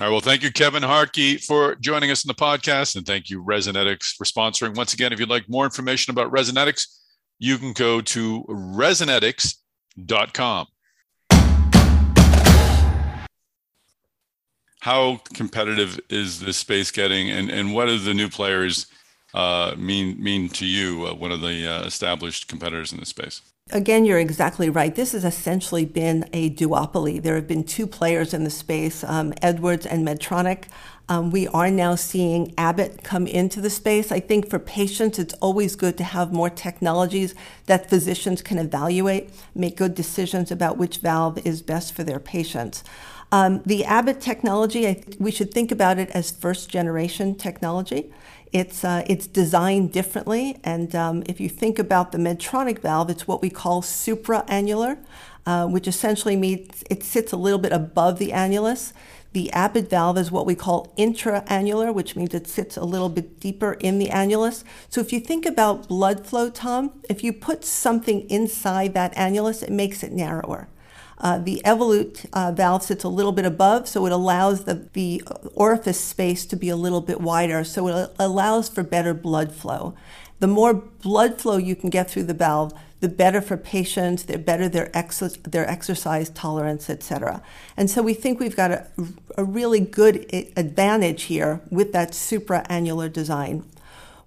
All 0.00 0.08
right. 0.08 0.10
Well, 0.10 0.20
thank 0.20 0.42
you, 0.42 0.50
Kevin 0.50 0.82
Hartke, 0.82 1.40
for 1.44 1.76
joining 1.76 2.10
us 2.10 2.24
in 2.24 2.28
the 2.28 2.34
podcast. 2.34 2.96
And 2.96 3.06
thank 3.06 3.30
you, 3.30 3.44
Resonetics, 3.44 4.16
for 4.16 4.24
sponsoring. 4.24 4.76
Once 4.76 4.94
again, 4.94 5.12
if 5.12 5.20
you'd 5.20 5.30
like 5.30 5.48
more 5.48 5.64
information 5.64 6.10
about 6.10 6.32
Resonetics, 6.32 6.88
you 7.38 7.56
can 7.56 7.72
go 7.72 8.00
to 8.00 8.44
resonetics.com. 8.48 10.66
How 14.80 15.20
competitive 15.34 15.98
is 16.08 16.40
this 16.40 16.56
space 16.56 16.90
getting, 16.90 17.30
and, 17.30 17.50
and 17.50 17.74
what 17.74 17.86
do 17.86 17.98
the 17.98 18.14
new 18.14 18.28
players 18.28 18.86
uh, 19.34 19.74
mean 19.76 20.22
mean 20.22 20.48
to 20.50 20.66
you, 20.66 21.06
uh, 21.06 21.14
one 21.14 21.32
of 21.32 21.40
the 21.40 21.66
uh, 21.66 21.82
established 21.84 22.48
competitors 22.48 22.92
in 22.92 22.98
this 22.98 23.08
space? 23.08 23.42
Again, 23.70 24.06
you're 24.06 24.18
exactly 24.18 24.70
right. 24.70 24.94
This 24.94 25.12
has 25.12 25.24
essentially 25.24 25.84
been 25.84 26.28
a 26.32 26.48
duopoly. 26.50 27.22
There 27.22 27.34
have 27.34 27.46
been 27.46 27.64
two 27.64 27.86
players 27.86 28.32
in 28.32 28.44
the 28.44 28.50
space, 28.50 29.04
um, 29.04 29.34
Edwards 29.42 29.84
and 29.84 30.06
Medtronic. 30.06 30.64
Um, 31.10 31.30
we 31.30 31.48
are 31.48 31.70
now 31.70 31.94
seeing 31.94 32.52
Abbott 32.58 33.02
come 33.02 33.26
into 33.26 33.62
the 33.62 33.70
space. 33.70 34.12
I 34.12 34.20
think 34.20 34.50
for 34.50 34.58
patients, 34.58 35.18
it's 35.18 35.32
always 35.34 35.74
good 35.74 35.96
to 35.98 36.04
have 36.04 36.34
more 36.34 36.50
technologies 36.50 37.34
that 37.64 37.88
physicians 37.88 38.42
can 38.42 38.58
evaluate, 38.58 39.30
make 39.54 39.76
good 39.76 39.94
decisions 39.94 40.50
about 40.50 40.76
which 40.76 40.98
valve 40.98 41.38
is 41.46 41.62
best 41.62 41.94
for 41.94 42.04
their 42.04 42.20
patients. 42.20 42.84
Um, 43.32 43.62
the 43.64 43.84
Abbott 43.86 44.20
technology, 44.20 45.02
we 45.18 45.30
should 45.30 45.52
think 45.52 45.72
about 45.72 45.98
it 45.98 46.10
as 46.10 46.30
first 46.30 46.68
generation 46.68 47.34
technology. 47.34 48.12
It's, 48.52 48.84
uh, 48.84 49.04
it's 49.06 49.26
designed 49.26 49.92
differently, 49.92 50.58
and 50.64 50.94
um, 50.94 51.22
if 51.26 51.38
you 51.38 51.48
think 51.50 51.78
about 51.78 52.12
the 52.12 52.18
Medtronic 52.18 52.80
valve, 52.80 53.10
it's 53.10 53.28
what 53.28 53.42
we 53.42 53.50
call 53.50 53.82
supraannular, 53.82 54.98
uh, 55.44 55.66
which 55.66 55.86
essentially 55.86 56.36
means 56.36 56.82
it 56.90 57.02
sits 57.02 57.32
a 57.32 57.36
little 57.36 57.58
bit 57.58 57.72
above 57.72 58.18
the 58.18 58.30
annulus. 58.30 58.92
The 59.38 59.52
Abbott 59.52 59.88
valve 59.88 60.18
is 60.18 60.32
what 60.32 60.46
we 60.46 60.56
call 60.56 60.92
intraannular, 60.98 61.94
which 61.94 62.16
means 62.16 62.34
it 62.34 62.48
sits 62.48 62.76
a 62.76 62.82
little 62.82 63.08
bit 63.08 63.38
deeper 63.38 63.74
in 63.74 64.00
the 64.00 64.08
annulus. 64.08 64.64
So 64.88 65.00
if 65.00 65.12
you 65.12 65.20
think 65.20 65.46
about 65.46 65.86
blood 65.86 66.26
flow, 66.26 66.50
Tom, 66.50 67.00
if 67.08 67.22
you 67.22 67.32
put 67.32 67.64
something 67.64 68.28
inside 68.28 68.94
that 68.94 69.14
annulus, 69.14 69.62
it 69.62 69.70
makes 69.70 70.02
it 70.02 70.10
narrower. 70.10 70.66
Uh, 71.18 71.38
the 71.38 71.62
Evolut 71.64 72.26
uh, 72.32 72.50
valve 72.50 72.82
sits 72.82 73.04
a 73.04 73.08
little 73.08 73.30
bit 73.30 73.44
above, 73.44 73.86
so 73.86 74.06
it 74.06 74.12
allows 74.12 74.64
the, 74.64 74.88
the 74.94 75.22
orifice 75.54 76.00
space 76.00 76.44
to 76.46 76.56
be 76.56 76.68
a 76.68 76.76
little 76.76 77.00
bit 77.00 77.20
wider, 77.20 77.62
so 77.62 77.86
it 77.86 78.10
allows 78.18 78.68
for 78.68 78.82
better 78.82 79.14
blood 79.14 79.52
flow. 79.52 79.94
The 80.40 80.46
more 80.46 80.74
blood 80.74 81.40
flow 81.40 81.56
you 81.56 81.74
can 81.74 81.90
get 81.90 82.10
through 82.10 82.24
the 82.24 82.34
valve, 82.34 82.72
the 83.00 83.08
better 83.08 83.40
for 83.40 83.56
patients, 83.56 84.24
the 84.24 84.38
better 84.38 84.68
their, 84.68 84.96
ex- 84.96 85.38
their 85.42 85.68
exercise 85.68 86.30
tolerance, 86.30 86.90
etc. 86.90 87.42
And 87.76 87.90
so 87.90 88.02
we 88.02 88.14
think 88.14 88.40
we've 88.40 88.56
got 88.56 88.70
a, 88.70 88.86
a 89.36 89.44
really 89.44 89.80
good 89.80 90.26
advantage 90.56 91.24
here 91.24 91.60
with 91.70 91.92
that 91.92 92.12
supraannular 92.12 93.12
design. 93.12 93.64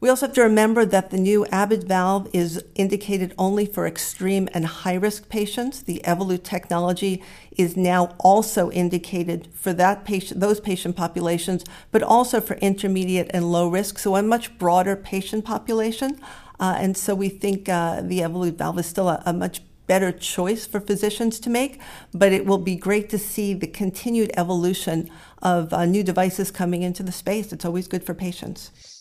We 0.02 0.10
also 0.10 0.26
have 0.26 0.34
to 0.34 0.42
remember 0.42 0.84
that 0.84 1.12
the 1.12 1.20
new 1.20 1.46
Abbott 1.52 1.84
valve 1.84 2.28
is 2.34 2.64
indicated 2.74 3.36
only 3.38 3.68
for 3.68 3.86
extreme 3.86 4.50
and 4.52 4.66
high 4.66 4.96
risk 4.96 5.30
patients. 5.30 5.84
The 5.84 6.02
Evolut 6.04 6.42
technology 6.42 7.22
is 7.56 7.78
now 7.78 8.16
also 8.18 8.72
indicated 8.72 9.50
for 9.54 9.74
that 9.74 10.04
patient, 10.04 10.40
those 10.40 10.60
patient 10.60 10.96
populations, 10.96 11.64
but 11.92 12.02
also 12.02 12.42
for 12.42 12.56
intermediate 12.56 13.30
and 13.32 13.52
low 13.52 13.68
risk, 13.68 14.00
so 14.00 14.16
a 14.16 14.24
much 14.24 14.58
broader 14.58 14.96
patient 14.96 15.46
population. 15.46 16.20
Uh, 16.60 16.78
and 16.80 16.98
so 16.98 17.14
we 17.14 17.30
think 17.30 17.70
uh, 17.70 18.02
the 18.02 18.22
Evolut 18.22 18.56
valve 18.56 18.80
is 18.80 18.88
still 18.88 19.08
a, 19.08 19.22
a 19.28 19.34
much 19.34 19.62
better 19.86 20.12
choice 20.12 20.66
for 20.66 20.80
physicians 20.80 21.40
to 21.40 21.50
make, 21.52 21.80
but 22.12 22.34
it 22.34 22.48
will 22.48 22.58
be 22.58 22.76
great 22.76 23.08
to 23.10 23.20
see 23.20 23.54
the 23.54 23.68
continued 23.68 24.32
evolution 24.36 25.12
of 25.44 25.72
uh, 25.72 25.86
new 25.86 26.02
devices 26.02 26.50
coming 26.50 26.82
into 26.82 27.04
the 27.04 27.12
space. 27.12 27.54
It's 27.54 27.66
always 27.66 27.88
good 27.88 28.04
for 28.04 28.16
patients 28.16 29.01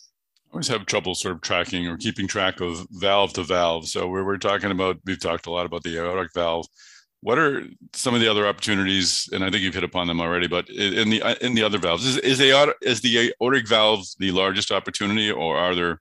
always 0.52 0.68
have 0.68 0.86
trouble 0.86 1.14
sort 1.14 1.34
of 1.34 1.40
tracking 1.40 1.86
or 1.86 1.96
keeping 1.96 2.26
track 2.26 2.60
of 2.60 2.86
valve 2.90 3.32
to 3.34 3.42
valve. 3.44 3.88
So 3.88 4.08
we're, 4.08 4.24
we're 4.24 4.36
talking 4.36 4.70
about, 4.70 4.98
we've 5.04 5.20
talked 5.20 5.46
a 5.46 5.50
lot 5.50 5.66
about 5.66 5.82
the 5.82 5.96
aortic 5.98 6.32
valve. 6.34 6.66
What 7.22 7.38
are 7.38 7.64
some 7.92 8.14
of 8.14 8.20
the 8.20 8.28
other 8.28 8.46
opportunities? 8.46 9.28
And 9.32 9.44
I 9.44 9.50
think 9.50 9.62
you've 9.62 9.74
hit 9.74 9.84
upon 9.84 10.06
them 10.06 10.20
already, 10.20 10.48
but 10.48 10.70
in 10.70 11.10
the 11.10 11.22
uh, 11.22 11.34
in 11.42 11.54
the 11.54 11.62
other 11.62 11.76
valves, 11.76 12.06
is, 12.06 12.16
is 12.18 12.38
the 12.38 12.74
is 12.80 13.02
the 13.02 13.34
aortic 13.42 13.68
valve 13.68 14.06
the 14.18 14.30
largest 14.30 14.72
opportunity, 14.72 15.30
or 15.30 15.58
are 15.58 15.74
there 15.74 16.00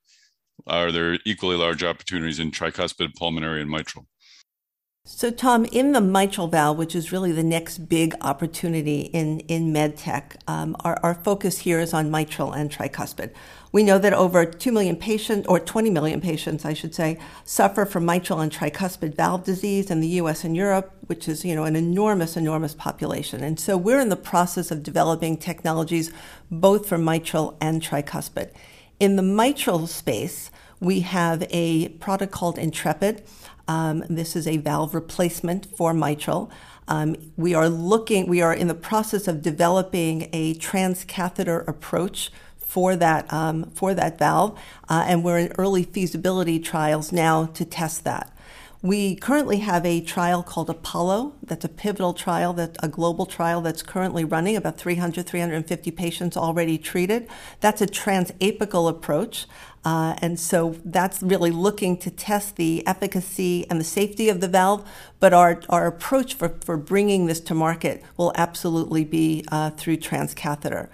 are 0.65 0.94
there 0.94 1.20
equally 1.25 1.58
large 1.58 1.84
opportunities 1.84 2.39
in 2.39 2.51
tricuspid, 2.51 3.15
pulmonary, 3.15 3.62
and 3.62 3.70
mitral? 3.70 4.08
So, 5.06 5.32
Tom, 5.32 5.65
in 5.65 5.94
the 5.94 6.01
mitral 6.01 6.48
valve, 6.48 6.77
which 6.77 6.96
is 6.96 7.12
really 7.12 7.32
the 7.32 7.44
next 7.44 7.89
big 7.89 8.13
opportunity 8.22 9.01
in, 9.01 9.39
in 9.41 9.74
medtech, 9.74 10.36
um, 10.48 10.75
our, 10.82 11.00
our 11.01 11.15
focus 11.15 11.60
here 11.60 11.79
is 11.79 11.94
on 11.94 12.12
mitral 12.12 12.53
and 12.53 12.70
tricuspid. 12.70 13.32
We 13.72 13.84
know 13.84 13.98
that 13.98 14.13
over 14.13 14.46
2 14.46 14.72
million 14.72 14.96
patients, 14.96 15.48
or 15.48 15.60
20 15.60 15.89
million 15.89 16.22
patients, 16.22 16.63
I 16.63 16.74
should 16.74 16.94
say, 16.94 17.18
suffer 17.44 17.86
from 17.86 18.06
mitral 18.06 18.39
and 18.39 18.51
tricuspid 18.51 19.15
valve 19.15 19.44
disease 19.44 19.89
in 19.89 20.00
the 20.00 20.08
US 20.20 20.44
and 20.44 20.56
Europe, 20.56 20.94
which 21.08 21.27
is, 21.27 21.44
you 21.44 21.56
know, 21.56 21.63
an 21.63 21.75
enormous, 21.75 22.38
enormous 22.38 22.75
population. 22.75 23.44
And 23.44 23.60
so 23.60 23.77
we're 23.77 24.00
in 24.00 24.10
the 24.10 24.15
process 24.15 24.70
of 24.70 24.84
developing 24.84 25.38
technologies 25.38 26.12
both 26.51 26.88
for 26.88 26.98
mitral 26.98 27.58
and 27.60 27.82
tricuspid. 27.82 28.51
In 29.00 29.15
the 29.15 29.24
mitral 29.24 29.88
space, 29.88 30.51
we 30.79 31.01
have 31.01 31.46
a 31.50 31.89
product 31.89 32.32
called 32.32 32.58
Intrepid. 32.58 33.24
Um, 33.69 34.03
this 34.09 34.35
is 34.35 34.47
a 34.47 34.57
valve 34.57 34.95
replacement 34.95 35.67
for 35.77 35.93
mitral. 35.93 36.49
Um, 36.88 37.15
we 37.38 37.53
are 37.53 37.69
looking, 37.69 38.27
we 38.27 38.41
are 38.41 38.51
in 38.51 38.67
the 38.67 38.73
process 38.73 39.27
of 39.27 39.43
developing 39.43 40.27
a 40.33 40.55
transcatheter 40.55 41.67
approach 41.67 42.31
for 42.57 42.95
that 42.95 43.31
um, 43.31 43.69
for 43.75 43.93
that 43.93 44.17
valve, 44.17 44.59
uh, 44.89 45.05
and 45.07 45.23
we're 45.23 45.38
in 45.38 45.51
early 45.59 45.83
feasibility 45.83 46.59
trials 46.59 47.11
now 47.11 47.45
to 47.45 47.63
test 47.63 48.03
that. 48.05 48.35
We 48.81 49.15
currently 49.15 49.57
have 49.57 49.86
a 49.86 50.00
trial 50.00 50.41
called 50.41 50.69
Apollo. 50.69 51.33
That's 51.43 51.65
a 51.65 51.69
pivotal 51.69 52.13
trial, 52.13 52.53
that 52.53 52.77
a 52.81 52.88
global 52.88 53.25
trial 53.25 53.59
that's 53.59 53.83
currently 53.83 54.24
running, 54.24 54.55
about 54.55 54.77
300, 54.77 55.25
350 55.25 55.91
patients 55.91 56.38
already 56.38 56.77
treated. 56.77 57.27
That's 57.60 57.82
a 57.82 57.88
transapical 57.88 58.89
approach. 58.89 59.47
Uh, 59.84 60.15
and 60.21 60.39
so 60.39 60.77
that's 60.86 61.21
really 61.21 61.51
looking 61.51 61.97
to 61.97 62.10
test 62.10 62.56
the 62.56 62.88
efficacy 62.88 63.69
and 63.69 63.82
the 63.82 63.86
safety 63.86 64.30
of 64.30 64.39
the 64.39 64.47
valve. 64.47 64.89
But 65.19 65.34
our, 65.34 65.62
our 65.67 65.86
approach 65.86 66.36
for, 66.36 66.56
for 66.63 66.77
bringing 66.77 67.25
this 67.25 67.41
to 67.41 67.54
market 67.54 68.01
will 68.15 68.32
absolutely 68.36 69.04
be 69.04 69.43
uh, 69.51 69.71
through 69.71 69.97
transcatheter. 69.97 70.88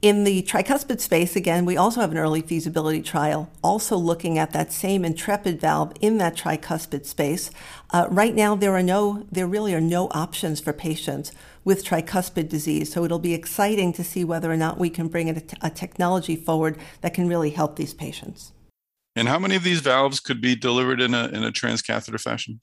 In 0.00 0.22
the 0.22 0.42
tricuspid 0.42 1.00
space, 1.00 1.34
again, 1.34 1.64
we 1.64 1.76
also 1.76 2.00
have 2.00 2.12
an 2.12 2.18
early 2.18 2.40
feasibility 2.40 3.02
trial, 3.02 3.50
also 3.64 3.96
looking 3.96 4.38
at 4.38 4.52
that 4.52 4.72
same 4.72 5.04
Intrepid 5.04 5.60
valve 5.60 5.92
in 6.00 6.18
that 6.18 6.36
tricuspid 6.36 7.04
space. 7.04 7.50
Uh, 7.90 8.06
right 8.08 8.32
now, 8.32 8.54
there 8.54 8.76
are 8.76 8.82
no, 8.82 9.26
there 9.32 9.48
really 9.48 9.74
are 9.74 9.80
no 9.80 10.06
options 10.12 10.60
for 10.60 10.72
patients 10.72 11.32
with 11.64 11.84
tricuspid 11.84 12.48
disease. 12.48 12.92
So 12.92 13.04
it'll 13.04 13.18
be 13.18 13.34
exciting 13.34 13.92
to 13.94 14.04
see 14.04 14.22
whether 14.22 14.52
or 14.52 14.56
not 14.56 14.78
we 14.78 14.88
can 14.88 15.08
bring 15.08 15.30
a, 15.30 15.42
a 15.62 15.70
technology 15.70 16.36
forward 16.36 16.78
that 17.00 17.12
can 17.12 17.28
really 17.28 17.50
help 17.50 17.74
these 17.74 17.92
patients. 17.92 18.52
And 19.16 19.26
how 19.26 19.40
many 19.40 19.56
of 19.56 19.64
these 19.64 19.80
valves 19.80 20.20
could 20.20 20.40
be 20.40 20.54
delivered 20.54 21.00
in 21.00 21.12
a 21.12 21.26
in 21.26 21.42
a 21.42 21.50
transcatheter 21.50 22.20
fashion? 22.20 22.60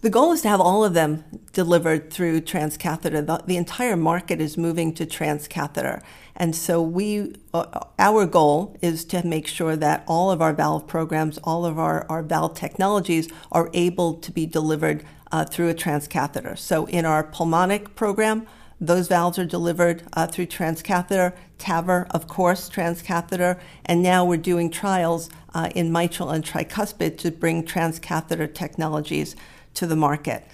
The 0.00 0.10
goal 0.10 0.30
is 0.30 0.42
to 0.42 0.48
have 0.48 0.60
all 0.60 0.84
of 0.84 0.94
them 0.94 1.24
delivered 1.52 2.12
through 2.12 2.42
transcatheter. 2.42 3.26
The, 3.26 3.42
the 3.44 3.56
entire 3.56 3.96
market 3.96 4.40
is 4.40 4.56
moving 4.56 4.94
to 4.94 5.04
transcatheter. 5.04 6.02
And 6.36 6.54
so 6.54 6.80
we, 6.80 7.34
uh, 7.52 7.80
our 7.98 8.24
goal 8.24 8.76
is 8.80 9.04
to 9.06 9.26
make 9.26 9.48
sure 9.48 9.74
that 9.74 10.04
all 10.06 10.30
of 10.30 10.40
our 10.40 10.52
valve 10.52 10.86
programs, 10.86 11.36
all 11.38 11.66
of 11.66 11.80
our, 11.80 12.06
our 12.08 12.22
valve 12.22 12.54
technologies 12.54 13.28
are 13.50 13.70
able 13.74 14.14
to 14.14 14.30
be 14.30 14.46
delivered 14.46 15.04
uh, 15.32 15.44
through 15.44 15.68
a 15.68 15.74
transcatheter. 15.74 16.56
So 16.56 16.86
in 16.86 17.04
our 17.04 17.24
pulmonic 17.24 17.96
program, 17.96 18.46
those 18.80 19.08
valves 19.08 19.36
are 19.36 19.44
delivered 19.44 20.04
uh, 20.12 20.28
through 20.28 20.46
transcatheter, 20.46 21.34
TAVR, 21.58 22.06
of 22.12 22.28
course, 22.28 22.70
transcatheter, 22.70 23.58
and 23.84 24.00
now 24.00 24.24
we're 24.24 24.36
doing 24.36 24.70
trials 24.70 25.28
uh, 25.54 25.70
in 25.74 25.90
mitral 25.90 26.30
and 26.30 26.44
tricuspid 26.44 27.18
to 27.18 27.32
bring 27.32 27.64
transcatheter 27.64 28.54
technologies 28.54 29.34
to 29.78 29.86
the 29.86 29.96
market. 29.96 30.44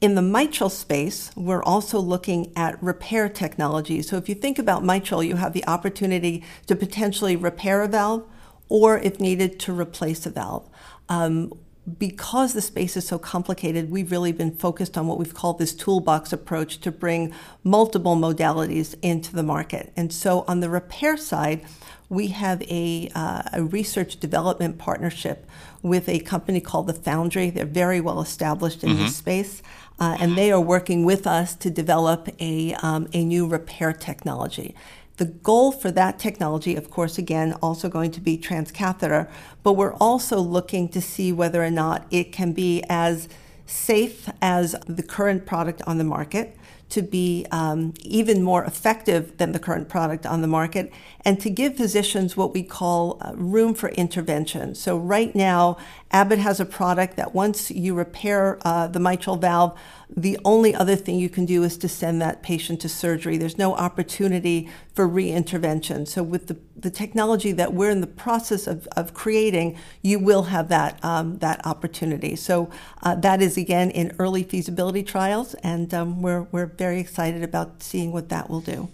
In 0.00 0.14
the 0.14 0.22
mitral 0.22 0.70
space, 0.70 1.32
we're 1.34 1.62
also 1.62 1.98
looking 1.98 2.52
at 2.54 2.80
repair 2.80 3.28
technology. 3.28 4.00
So 4.02 4.16
if 4.16 4.28
you 4.28 4.36
think 4.36 4.58
about 4.58 4.84
mitral, 4.84 5.24
you 5.24 5.34
have 5.36 5.52
the 5.52 5.66
opportunity 5.66 6.44
to 6.66 6.76
potentially 6.76 7.34
repair 7.34 7.82
a 7.82 7.88
valve 7.88 8.24
or, 8.68 8.98
if 8.98 9.18
needed, 9.18 9.58
to 9.60 9.72
replace 9.72 10.24
a 10.24 10.30
valve. 10.30 10.68
Um, 11.08 11.52
because 11.98 12.52
the 12.52 12.60
space 12.60 12.96
is 12.96 13.06
so 13.08 13.18
complicated, 13.18 13.90
we've 13.90 14.12
really 14.12 14.30
been 14.30 14.54
focused 14.54 14.96
on 14.96 15.06
what 15.08 15.18
we've 15.18 15.34
called 15.34 15.58
this 15.58 15.74
toolbox 15.74 16.32
approach 16.32 16.78
to 16.80 16.92
bring 16.92 17.32
multiple 17.64 18.14
modalities 18.14 18.94
into 19.02 19.34
the 19.34 19.42
market. 19.42 19.92
And 19.96 20.12
so 20.12 20.44
on 20.46 20.60
the 20.60 20.70
repair 20.70 21.16
side, 21.16 21.64
we 22.08 22.28
have 22.28 22.62
a, 22.62 23.10
uh, 23.14 23.42
a 23.52 23.64
research 23.64 24.20
development 24.20 24.78
partnership 24.78 25.46
with 25.82 26.08
a 26.08 26.20
company 26.20 26.60
called 26.60 26.86
the 26.86 26.94
Foundry. 26.94 27.50
They're 27.50 27.64
very 27.64 28.00
well 28.00 28.20
established 28.20 28.82
in 28.82 28.90
mm-hmm. 28.90 29.04
this 29.04 29.16
space, 29.16 29.62
uh, 29.98 30.16
and 30.20 30.36
they 30.36 30.50
are 30.52 30.60
working 30.60 31.04
with 31.04 31.26
us 31.26 31.54
to 31.56 31.70
develop 31.70 32.28
a, 32.40 32.74
um, 32.74 33.08
a 33.12 33.24
new 33.24 33.46
repair 33.46 33.92
technology. 33.92 34.74
The 35.18 35.26
goal 35.26 35.72
for 35.72 35.90
that 35.90 36.18
technology, 36.18 36.76
of 36.76 36.90
course, 36.90 37.18
again, 37.18 37.52
also 37.60 37.88
going 37.88 38.12
to 38.12 38.20
be 38.20 38.38
transcatheter, 38.38 39.28
but 39.64 39.72
we're 39.72 39.94
also 39.94 40.38
looking 40.38 40.88
to 40.90 41.00
see 41.00 41.32
whether 41.32 41.64
or 41.64 41.70
not 41.70 42.06
it 42.10 42.30
can 42.30 42.52
be 42.52 42.84
as 42.88 43.28
safe 43.66 44.28
as 44.40 44.76
the 44.86 45.02
current 45.02 45.44
product 45.44 45.82
on 45.86 45.98
the 45.98 46.04
market, 46.04 46.56
to 46.90 47.02
be 47.02 47.46
um, 47.50 47.92
even 48.02 48.42
more 48.42 48.64
effective 48.64 49.36
than 49.36 49.52
the 49.52 49.58
current 49.58 49.88
product 49.88 50.24
on 50.24 50.40
the 50.40 50.48
market, 50.48 50.92
and 51.24 51.40
to 51.40 51.50
give 51.50 51.76
physicians 51.76 52.36
what 52.36 52.54
we 52.54 52.62
call 52.62 53.18
uh, 53.20 53.32
room 53.34 53.74
for 53.74 53.90
intervention. 53.90 54.74
So, 54.74 54.96
right 54.96 55.34
now, 55.34 55.76
Abbott 56.10 56.38
has 56.38 56.60
a 56.60 56.64
product 56.64 57.16
that 57.16 57.34
once 57.34 57.70
you 57.70 57.94
repair 57.94 58.58
uh, 58.64 58.86
the 58.86 59.00
mitral 59.00 59.36
valve, 59.36 59.78
the 60.16 60.38
only 60.44 60.74
other 60.74 60.96
thing 60.96 61.18
you 61.18 61.28
can 61.28 61.44
do 61.44 61.62
is 61.62 61.76
to 61.78 61.88
send 61.88 62.20
that 62.22 62.42
patient 62.42 62.80
to 62.80 62.88
surgery. 62.88 63.36
There's 63.36 63.58
no 63.58 63.74
opportunity 63.74 64.68
for 64.94 65.06
re-intervention. 65.06 66.06
So 66.06 66.22
with 66.22 66.46
the, 66.46 66.56
the 66.76 66.90
technology 66.90 67.52
that 67.52 67.72
we're 67.72 67.90
in 67.90 68.00
the 68.00 68.06
process 68.06 68.66
of, 68.66 68.88
of 68.96 69.14
creating, 69.14 69.78
you 70.02 70.18
will 70.18 70.44
have 70.44 70.68
that, 70.68 71.02
um, 71.04 71.38
that 71.38 71.64
opportunity. 71.66 72.36
So 72.36 72.70
uh, 73.02 73.14
that 73.16 73.42
is, 73.42 73.56
again, 73.56 73.90
in 73.90 74.14
early 74.18 74.42
feasibility 74.42 75.02
trials, 75.02 75.54
and 75.62 75.92
um, 75.92 76.22
we're, 76.22 76.42
we're 76.52 76.66
very 76.66 77.00
excited 77.00 77.42
about 77.42 77.82
seeing 77.82 78.12
what 78.12 78.28
that 78.30 78.48
will 78.48 78.60
do. 78.60 78.88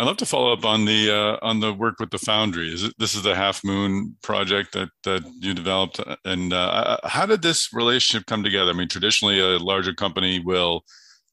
I'd 0.00 0.06
love 0.06 0.16
to 0.16 0.24
follow 0.26 0.50
up 0.50 0.64
on 0.64 0.86
the 0.86 1.14
uh, 1.14 1.36
on 1.42 1.60
the 1.60 1.74
work 1.74 2.00
with 2.00 2.08
the 2.08 2.18
Foundry. 2.20 2.72
Is 2.72 2.84
it, 2.84 2.94
this 2.96 3.14
is 3.14 3.22
the 3.22 3.34
Half 3.34 3.62
Moon 3.62 4.16
project 4.22 4.72
that 4.72 4.88
that 5.04 5.30
you 5.40 5.52
developed, 5.52 6.00
and 6.24 6.54
uh, 6.54 6.96
how 7.04 7.26
did 7.26 7.42
this 7.42 7.70
relationship 7.74 8.26
come 8.26 8.42
together? 8.42 8.70
I 8.70 8.74
mean, 8.74 8.88
traditionally, 8.88 9.40
a 9.40 9.58
larger 9.58 9.92
company 9.92 10.38
will 10.38 10.86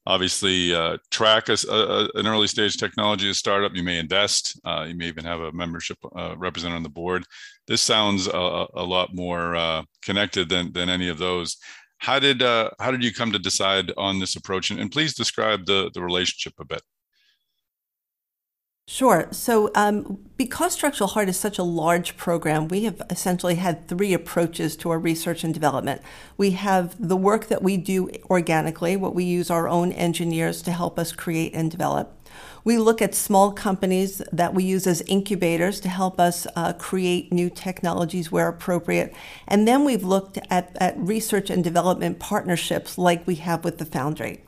obviously 0.04 0.74
uh, 0.74 0.98
track 1.10 1.48
a, 1.48 1.56
a, 1.70 2.10
an 2.16 2.26
early 2.26 2.46
stage 2.46 2.76
technology, 2.76 3.30
a 3.30 3.34
startup. 3.34 3.74
You 3.74 3.82
may 3.82 3.98
invest. 3.98 4.60
Uh, 4.66 4.84
you 4.86 4.94
may 4.94 5.06
even 5.06 5.24
have 5.24 5.40
a 5.40 5.52
membership 5.52 5.96
uh, 6.14 6.34
representative 6.36 6.76
on 6.76 6.82
the 6.82 6.90
board. 6.90 7.24
This 7.68 7.80
sounds 7.80 8.26
a, 8.26 8.66
a 8.74 8.84
lot 8.84 9.14
more 9.14 9.56
uh, 9.56 9.82
connected 10.02 10.50
than 10.50 10.74
than 10.74 10.90
any 10.90 11.08
of 11.08 11.16
those. 11.16 11.56
How 12.00 12.18
did 12.18 12.42
how 12.42 12.90
did 12.90 13.02
you 13.02 13.14
come 13.14 13.32
to 13.32 13.38
decide 13.38 13.92
on 13.96 14.20
this 14.20 14.36
approach? 14.36 14.70
And, 14.70 14.78
and 14.78 14.92
please 14.92 15.14
describe 15.14 15.64
the 15.64 15.90
the 15.94 16.02
relationship 16.02 16.52
a 16.60 16.66
bit. 16.66 16.82
Sure. 18.90 19.28
So, 19.32 19.70
um, 19.74 20.18
because 20.38 20.72
structural 20.72 21.08
heart 21.08 21.28
is 21.28 21.38
such 21.38 21.58
a 21.58 21.62
large 21.62 22.16
program, 22.16 22.68
we 22.68 22.84
have 22.84 23.02
essentially 23.10 23.56
had 23.56 23.86
three 23.86 24.14
approaches 24.14 24.76
to 24.76 24.88
our 24.88 24.98
research 24.98 25.44
and 25.44 25.52
development. 25.52 26.00
We 26.38 26.52
have 26.52 26.96
the 26.98 27.14
work 27.14 27.48
that 27.48 27.62
we 27.62 27.76
do 27.76 28.08
organically, 28.30 28.96
what 28.96 29.14
we 29.14 29.24
use 29.24 29.50
our 29.50 29.68
own 29.68 29.92
engineers 29.92 30.62
to 30.62 30.72
help 30.72 30.98
us 30.98 31.12
create 31.12 31.52
and 31.52 31.70
develop. 31.70 32.16
We 32.64 32.78
look 32.78 33.02
at 33.02 33.14
small 33.14 33.52
companies 33.52 34.22
that 34.32 34.54
we 34.54 34.64
use 34.64 34.86
as 34.86 35.02
incubators 35.02 35.80
to 35.80 35.90
help 35.90 36.18
us 36.18 36.46
uh, 36.56 36.72
create 36.72 37.30
new 37.30 37.50
technologies 37.50 38.32
where 38.32 38.48
appropriate. 38.48 39.14
And 39.46 39.68
then 39.68 39.84
we've 39.84 40.02
looked 40.02 40.38
at, 40.48 40.74
at 40.80 40.96
research 40.96 41.50
and 41.50 41.62
development 41.62 42.20
partnerships 42.20 42.96
like 42.96 43.26
we 43.26 43.34
have 43.34 43.64
with 43.64 43.76
the 43.76 43.84
Foundry. 43.84 44.40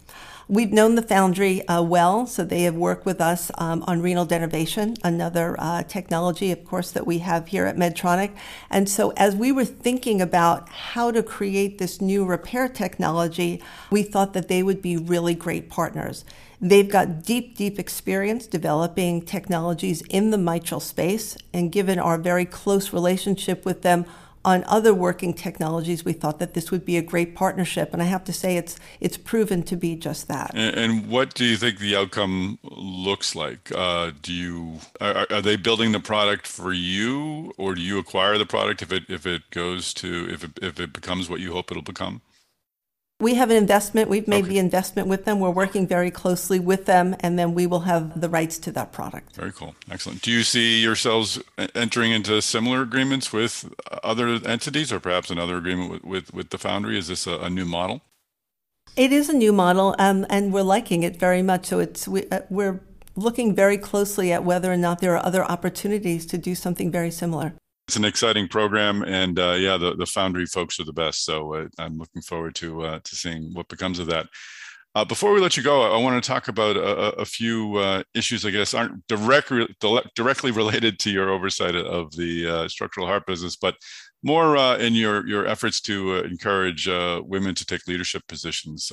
We've 0.51 0.73
known 0.73 0.97
the 0.97 1.03
Foundry 1.03 1.65
uh, 1.69 1.81
well, 1.81 2.27
so 2.27 2.43
they 2.43 2.63
have 2.63 2.75
worked 2.75 3.07
with 3.07 3.21
us 3.21 3.53
um, 3.57 3.85
on 3.87 4.03
renal 4.03 4.27
denervation, 4.27 4.99
another 5.05 5.55
uh, 5.61 5.85
technology, 5.85 6.51
of 6.51 6.65
course, 6.65 6.91
that 6.91 7.07
we 7.07 7.19
have 7.19 7.47
here 7.47 7.67
at 7.67 7.77
Medtronic. 7.77 8.37
And 8.69 8.89
so, 8.89 9.11
as 9.11 9.37
we 9.37 9.53
were 9.53 9.65
thinking 9.65 10.21
about 10.21 10.69
how 10.69 11.13
to 11.13 11.23
create 11.23 11.79
this 11.79 12.01
new 12.01 12.25
repair 12.25 12.69
technology, 12.69 13.63
we 13.93 14.03
thought 14.03 14.33
that 14.33 14.49
they 14.49 14.65
would 14.65 14.83
be 14.83 14.97
really 14.97 15.37
great 15.37 15.71
partners. 15.71 16.25
They've 16.61 16.91
got 16.91 17.23
deep, 17.23 17.57
deep 17.57 17.79
experience 17.79 18.49
developing 18.49 19.23
technologies 19.23 20.03
in 20.11 20.33
the 20.33 20.39
mitral 20.39 20.81
space, 20.81 21.39
and 21.55 21.71
given 21.71 22.01
our 22.01 22.19
very 22.19 22.45
close 22.45 22.93
relationship 22.93 23.65
with 23.65 23.83
them, 23.83 24.05
on 24.45 24.65
other 24.65 24.95
working 24.95 25.35
technologies, 25.35 26.05
we 26.05 26.13
thought 26.13 26.39
that 26.39 26.55
this 26.55 26.71
would 26.71 26.85
be 26.85 26.97
a 26.97 27.03
great 27.03 27.35
partnership, 27.35 27.93
and 27.93 28.03
I 28.03 28.07
have 28.07 28.25
to 28.25 28.33
say 28.33 28.57
it's 28.57 28.79
it's 29.01 29.17
proven 29.17 29.63
to 29.65 29.77
be 29.77 29.97
just 29.97 30.29
that. 30.29 30.53
And, 30.55 30.77
and 30.77 31.09
what 31.09 31.35
do 31.35 31.45
you 31.45 31.57
think 31.57 31.79
the 31.79 31.97
outcome 31.97 32.59
looks 32.63 33.35
like? 33.35 33.71
Uh, 33.75 34.13
do 34.23 34.33
you 34.33 34.79
are, 35.01 35.27
are, 35.31 35.43
they 35.43 35.57
building 35.57 35.93
the 35.93 36.01
product 36.01 36.47
for 36.47 36.73
you, 36.73 37.53
or 37.59 37.75
do 37.75 37.83
you 37.83 37.99
acquire 37.99 38.39
the 38.39 38.47
product 38.47 38.81
if 38.83 38.93
it 38.93 39.05
if 39.09 39.27
it 39.27 39.51
goes 39.51 39.93
to 39.95 40.29
if 40.31 40.45
it, 40.45 40.59
if 40.63 40.81
it 40.81 40.93
becomes 40.93 41.29
what 41.29 41.41
you 41.41 41.53
hope 41.53 41.71
it'll 41.71 41.83
become? 41.83 42.23
We 43.21 43.35
have 43.35 43.51
an 43.51 43.57
investment. 43.57 44.09
We've 44.09 44.27
made 44.27 44.45
okay. 44.45 44.55
the 44.55 44.59
investment 44.59 45.07
with 45.07 45.27
them. 45.27 45.41
We're 45.41 45.51
working 45.51 45.87
very 45.87 46.11
closely 46.11 46.59
with 46.59 46.87
them, 46.87 47.15
and 47.21 47.39
then 47.39 47.53
we 47.53 47.67
will 47.67 47.81
have 47.81 48.19
the 48.19 48.31
rights 48.31 48.59
to 48.61 48.73
that 48.73 48.93
product. 48.93 49.37
Very 49.37 49.53
cool. 49.53 49.75
Excellent. 49.91 50.23
Do 50.23 50.31
you 50.31 50.43
see 50.43 50.81
yourselves 50.81 51.39
entering 51.75 52.13
into 52.13 52.41
similar 52.41 52.81
agreements 52.81 53.31
with 53.31 53.71
other 54.03 54.27
entities 54.27 54.91
or 54.91 55.01
perhaps 55.01 55.31
another 55.31 55.59
agreement 55.59 55.91
with, 55.91 56.05
with, 56.05 56.35
with 56.35 56.51
the 56.51 56.57
Foundry? 56.57 56.97
Is 56.97 57.09
this 57.09 57.27
a, 57.27 57.39
a, 57.41 57.51
new 57.51 57.67
model? 57.67 58.01
It 58.97 59.13
is 59.13 59.29
a 59.29 59.35
new 59.35 59.53
model, 59.53 59.95
um, 59.99 60.25
and 60.31 60.51
we're 60.51 60.63
liking 60.63 61.03
it 61.03 61.17
very 61.17 61.43
much. 61.43 61.67
So 61.67 61.79
it's 61.79 62.09
we, 62.09 62.27
uh, 62.31 62.41
we're 62.49 62.81
looking 63.17 63.55
very 63.55 63.77
closely 63.77 64.33
at 64.33 64.45
whether 64.45 64.73
or 64.73 64.79
not 64.79 65.01
there 65.01 65.15
are 65.15 65.25
other 65.25 65.45
opportunities 65.45 66.25
to 66.25 66.39
do 66.39 66.55
something 66.55 66.91
very 66.91 67.11
similar 67.11 67.53
it's 67.91 67.97
an 67.97 68.05
exciting 68.05 68.47
program, 68.47 69.03
and 69.03 69.37
uh, 69.37 69.57
yeah, 69.59 69.77
the, 69.77 69.97
the 69.97 70.07
Foundry 70.07 70.47
folks 70.47 70.79
are 70.79 70.85
the 70.85 70.93
best. 70.93 71.25
So 71.25 71.55
uh, 71.55 71.67
I'm 71.77 71.99
looking 71.99 72.23
forward 72.23 72.55
to 72.55 72.83
uh, 72.83 73.01
to 73.03 73.17
seeing 73.17 73.53
what 73.53 73.67
becomes 73.67 73.99
of 73.99 74.07
that. 74.07 74.29
Uh, 74.95 75.05
before 75.05 75.33
we 75.33 75.41
let 75.41 75.57
you 75.57 75.65
go, 75.65 75.83
I, 75.83 76.01
want 76.01 76.23
to 76.23 76.29
talk 76.29 76.47
about 76.47 76.77
a, 76.77 77.17
a 77.17 77.25
few 77.25 77.75
uh, 77.79 78.05
issues, 78.15 78.47
I 78.47 78.51
guess, 78.51 78.75
aren't 78.75 79.05
directly 79.09 79.67
directly 80.15 80.53
related 80.53 81.01
to 81.01 81.11
your 81.11 81.31
oversight 81.31 81.75
of 81.75 82.13
the 82.13 82.47
uh, 82.47 82.69
structural 82.69 83.09
heart 83.09 83.27
business, 83.27 83.57
but 83.57 83.75
more 84.23 84.57
in 84.77 84.95
your 84.95 85.27
your 85.27 85.49
efforts 85.49 85.81
to 85.81 86.19
encourage 86.19 86.87
women 86.87 87.57
to 87.57 87.67
take 87.67 87.89
leadership 87.89 88.23
positions 88.29 88.93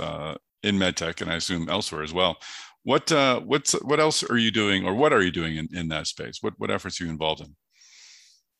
in 0.63 0.79
medtech, 0.79 1.21
and 1.21 1.31
I 1.31 1.35
assume 1.35 1.69
elsewhere 1.69 2.01
as 2.01 2.13
well. 2.13 2.37
What 2.81 3.11
what's 3.45 3.73
what 3.73 3.99
else 3.99 4.23
are 4.23 4.39
you 4.39 4.49
doing, 4.49 4.87
or 4.87 4.95
what 4.95 5.13
are 5.13 5.21
you 5.21 5.31
doing 5.31 5.57
in, 5.57 5.67
in 5.71 5.87
that 5.89 6.07
space? 6.07 6.39
What 6.41 6.55
what 6.57 6.71
efforts 6.71 6.99
are 6.99 7.03
you 7.03 7.11
involved 7.11 7.41
in? 7.41 7.55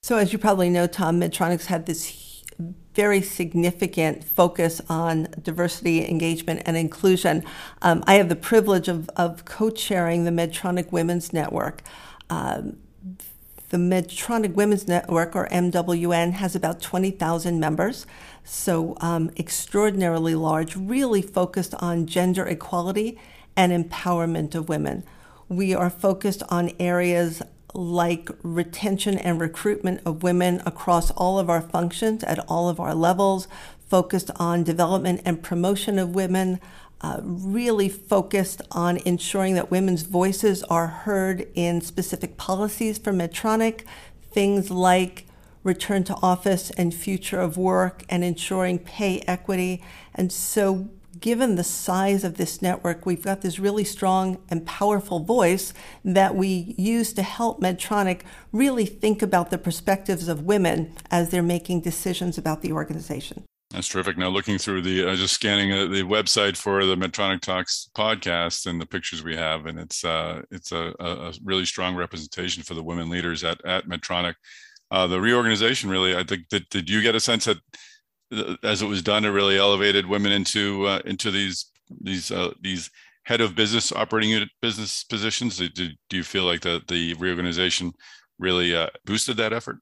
So, 0.08 0.15
as 0.15 0.32
you 0.32 0.39
probably 0.39 0.70
know, 0.70 0.88
Tom, 0.88 1.20
Medtronic's 1.20 1.65
had 1.65 1.86
this 1.86 2.41
very 2.93 3.22
significant 3.22 4.24
focus 4.24 4.80
on 4.88 5.28
diversity, 5.43 6.08
engagement, 6.08 6.62
and 6.65 6.78
inclusion. 6.78 7.43
Um, 7.82 8.06
I 8.08 8.13
have 8.13 8.30
the 8.30 8.38
privilege 8.38 8.88
of, 8.88 9.10
of 9.17 9.43
co 9.43 9.70
chairing 9.70 10.24
the 10.24 10.32
Medtronic 10.32 10.93
Women's 10.93 11.34
Network. 11.34 11.82
Um, 12.30 12.78
the 13.67 13.76
Medtronic 13.76 14.54
Women's 14.54 14.88
Network, 14.88 15.36
or 15.36 15.50
MWN, 15.50 16.32
has 16.32 16.56
about 16.56 16.82
20,000 16.82 17.60
members, 17.60 18.06
so 18.46 18.96
um, 19.02 19.30
extraordinarily 19.36 20.36
large, 20.36 20.78
really 20.78 21.22
focused 21.22 21.74
on 21.80 22.06
gender 22.06 22.46
equality 22.46 23.20
and 23.58 23.74
empowerment 23.74 24.56
of 24.56 24.70
women. 24.70 25.04
We 25.50 25.74
are 25.74 25.89
focused 25.89 26.43
on 26.48 26.72
areas 26.80 27.41
like 27.73 28.30
retention 28.43 29.17
and 29.17 29.39
recruitment 29.39 30.01
of 30.06 30.23
women 30.23 30.62
across 30.65 31.12
all 31.12 31.38
of 31.38 31.49
our 31.49 31.62
functions 31.62 32.23
at 32.23 32.39
all 32.47 32.69
of 32.69 32.80
our 32.80 32.95
levels, 32.95 33.47
focused 33.89 34.32
on 34.38 34.63
development 34.63 35.21
and 35.25 35.43
promotion 35.43 35.99
of 35.99 36.15
women, 36.15 36.60
uh, 37.01 37.19
really 37.21 37.89
focused 37.89 38.62
on 38.71 38.97
ensuring 38.97 39.53
that 39.56 39.69
women's 39.69 40.01
voices 40.01 40.63
are 40.63 40.88
heard 40.88 41.47
in 41.53 41.82
specific 41.82 42.38
policies 42.38 42.97
for 42.97 43.13
Medtronic, 43.13 43.82
things 44.32 44.71
like 44.71 45.25
return 45.63 46.03
to 46.06 46.15
office 46.23 46.71
and 46.71 46.93
future 46.93 47.39
of 47.39 47.58
work 47.58 48.03
and 48.10 48.23
ensuring 48.23 48.80
pay 48.80 49.19
equity. 49.27 49.84
And 50.15 50.32
so 50.32 50.89
given 51.19 51.56
the 51.56 51.63
size 51.63 52.23
of 52.23 52.38
this 52.38 52.62
network, 52.62 53.06
we've 53.06 53.21
got 53.21 53.41
this 53.41 53.60
really 53.60 53.84
strong 53.84 54.38
and 54.49 54.65
powerful 54.65 55.19
voice 55.19 55.73
that 56.03 56.36
we 56.36 56.75
use 56.77 57.13
to 57.13 57.23
help 57.23 57.62
Medtronic 57.62 58.21
really 58.51 58.86
think 58.86 59.21
about 59.21 59.49
the 59.49 59.58
perspectives 59.58 60.27
of 60.27 60.43
women 60.43 60.93
as 61.12 61.30
they're 61.30 61.43
making 61.43 61.82
decisions 61.82 62.38
about 62.38 62.62
the 62.62 62.71
organization. 62.71 63.43
That's 63.71 63.89
terrific. 63.89 64.17
Now, 64.17 64.30
looking 64.30 64.58
through 64.58 64.84
the, 64.84 65.10
uh, 65.10 65.15
just 65.15 65.34
scanning 65.34 65.73
uh, 65.73 65.88
the 65.88 66.03
website 66.03 66.56
for 66.56 66.86
the 66.86 66.95
Medtronic 66.95 67.41
Talks 67.41 67.89
podcast 67.95 68.65
and 68.65 68.80
the 68.80 68.86
pictures 68.86 69.23
we 69.23 69.36
have, 69.36 69.65
and 69.65 69.77
it's 69.77 70.06
uh, 70.06 70.43
it's 70.51 70.71
a, 70.71 70.93
a, 70.99 71.34
really 71.43 71.65
strong 71.65 71.93
representation 71.95 72.63
for 72.63 72.75
the 72.75 72.84
women 72.84 73.10
leaders 73.10 73.43
at 73.43 73.63
at 73.65 73.86
Medtronic. 73.86 74.36
Uh, 74.89 75.06
the 75.06 75.19
reorganization, 75.19 75.89
really, 75.89 76.15
I 76.15 76.23
think 76.23 76.47
that 76.49 76.69
did 76.69 76.89
you 76.89 77.01
get 77.01 77.13
a 77.13 77.19
sense 77.19 77.43
that 77.43 77.58
as 78.63 78.82
it 78.82 78.88
was 78.88 79.02
done, 79.02 79.26
it 79.26 79.30
really 79.30 79.58
elevated 79.58 80.08
women 80.08 80.32
into 80.32 80.86
uh, 80.86 81.02
into 81.06 81.32
these 81.32 81.66
these 82.02 82.32
uh, 82.32 82.54
these 82.62 82.90
head 83.24 83.42
of 83.42 83.56
business 83.56 83.92
operating 83.92 84.32
unit 84.32 84.50
business 84.62 85.04
positions. 85.04 85.58
Do, 85.58 85.70
do 85.70 86.18
you 86.18 86.24
feel 86.24 86.44
like 86.44 86.62
the 86.62 86.82
the 86.88 87.13
reorganization 87.16 87.94
really 88.40 88.76
uh, 88.76 88.88
boosted 89.06 89.38
that 89.38 89.54
effort? 89.54 89.80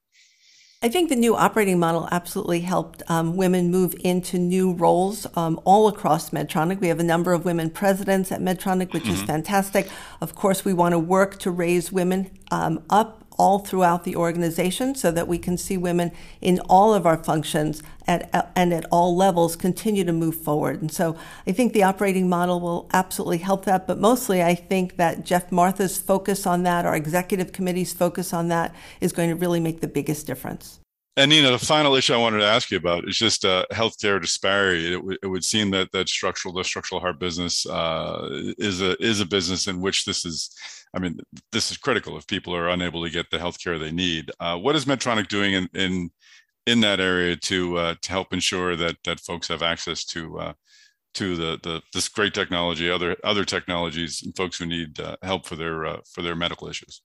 I 0.82 0.88
think 0.88 1.08
the 1.08 1.16
new 1.16 1.34
operating 1.34 1.78
model 1.78 2.06
absolutely 2.12 2.60
helped 2.60 3.02
um, 3.08 3.34
women 3.34 3.70
move 3.70 3.94
into 4.04 4.38
new 4.38 4.74
roles 4.74 5.26
um, 5.34 5.58
all 5.64 5.88
across 5.88 6.30
Medtronic. 6.30 6.80
We 6.80 6.88
have 6.88 7.00
a 7.00 7.04
number 7.04 7.32
of 7.32 7.46
women 7.46 7.70
presidents 7.70 8.30
at 8.30 8.40
Medtronic, 8.40 8.92
which 8.92 9.04
mm-hmm. 9.04 9.14
is 9.14 9.22
fantastic. 9.22 9.88
Of 10.20 10.34
course, 10.34 10.66
we 10.66 10.74
want 10.74 10.92
to 10.92 10.98
work 10.98 11.38
to 11.38 11.50
raise 11.50 11.90
women 11.90 12.30
um, 12.50 12.84
up 12.90 13.25
all 13.38 13.58
throughout 13.58 14.04
the 14.04 14.16
organization 14.16 14.94
so 14.94 15.10
that 15.10 15.28
we 15.28 15.38
can 15.38 15.56
see 15.56 15.76
women 15.76 16.10
in 16.40 16.60
all 16.68 16.94
of 16.94 17.06
our 17.06 17.16
functions 17.16 17.82
at, 18.06 18.52
and 18.54 18.72
at 18.72 18.84
all 18.90 19.16
levels 19.16 19.56
continue 19.56 20.04
to 20.04 20.12
move 20.12 20.36
forward. 20.36 20.80
And 20.80 20.90
so 20.90 21.16
I 21.46 21.52
think 21.52 21.72
the 21.72 21.82
operating 21.82 22.28
model 22.28 22.60
will 22.60 22.88
absolutely 22.92 23.38
help 23.38 23.64
that. 23.64 23.86
But 23.86 23.98
mostly, 23.98 24.42
I 24.42 24.54
think 24.54 24.96
that 24.96 25.24
Geoff 25.24 25.50
Martha's 25.50 25.98
focus 25.98 26.46
on 26.46 26.62
that, 26.62 26.86
our 26.86 26.96
executive 26.96 27.52
committee's 27.52 27.92
focus 27.92 28.32
on 28.32 28.48
that, 28.48 28.74
is 29.00 29.12
going 29.12 29.28
to 29.30 29.36
really 29.36 29.60
make 29.60 29.80
the 29.80 29.88
biggest 29.88 30.26
difference. 30.26 30.80
And 31.18 31.30
Nina, 31.30 31.50
the 31.50 31.58
final 31.58 31.94
issue 31.94 32.12
I 32.12 32.18
wanted 32.18 32.40
to 32.40 32.44
ask 32.44 32.70
you 32.70 32.76
about 32.76 33.08
is 33.08 33.16
just 33.16 33.46
uh, 33.46 33.64
healthcare 33.72 34.20
disparity. 34.20 34.92
It, 34.92 34.96
w- 34.96 35.16
it 35.22 35.26
would 35.26 35.44
seem 35.44 35.70
that 35.70 35.90
that 35.92 36.10
structural 36.10 36.52
the 36.52 36.62
structural 36.62 37.00
heart 37.00 37.18
business 37.18 37.64
uh, 37.64 38.28
is 38.58 38.82
a 38.82 39.02
is 39.02 39.20
a 39.20 39.26
business 39.26 39.66
in 39.66 39.80
which 39.80 40.04
this 40.04 40.26
is, 40.26 40.54
I 40.94 40.98
mean, 40.98 41.18
this 41.52 41.70
is 41.70 41.76
critical 41.76 42.16
if 42.16 42.26
people 42.26 42.54
are 42.54 42.68
unable 42.68 43.04
to 43.04 43.10
get 43.10 43.30
the 43.30 43.38
healthcare 43.38 43.78
they 43.78 43.92
need. 43.92 44.30
Uh, 44.40 44.58
what 44.58 44.76
is 44.76 44.86
Medtronic 44.86 45.28
doing 45.28 45.54
in 45.54 45.68
in, 45.74 46.10
in 46.66 46.80
that 46.80 47.00
area 47.00 47.36
to 47.36 47.76
uh, 47.78 47.94
to 48.02 48.10
help 48.10 48.32
ensure 48.32 48.76
that 48.76 48.96
that 49.04 49.20
folks 49.20 49.48
have 49.48 49.62
access 49.62 50.04
to 50.06 50.38
uh, 50.38 50.52
to 51.14 51.36
the, 51.36 51.58
the 51.62 51.82
this 51.94 52.08
great 52.08 52.34
technology, 52.34 52.90
other 52.90 53.16
other 53.24 53.44
technologies, 53.44 54.22
and 54.22 54.36
folks 54.36 54.58
who 54.58 54.66
need 54.66 55.00
uh, 55.00 55.16
help 55.22 55.46
for 55.46 55.56
their 55.56 55.98
for 56.12 56.22
their 56.22 56.36
medical 56.36 56.68
issues? 56.68 57.02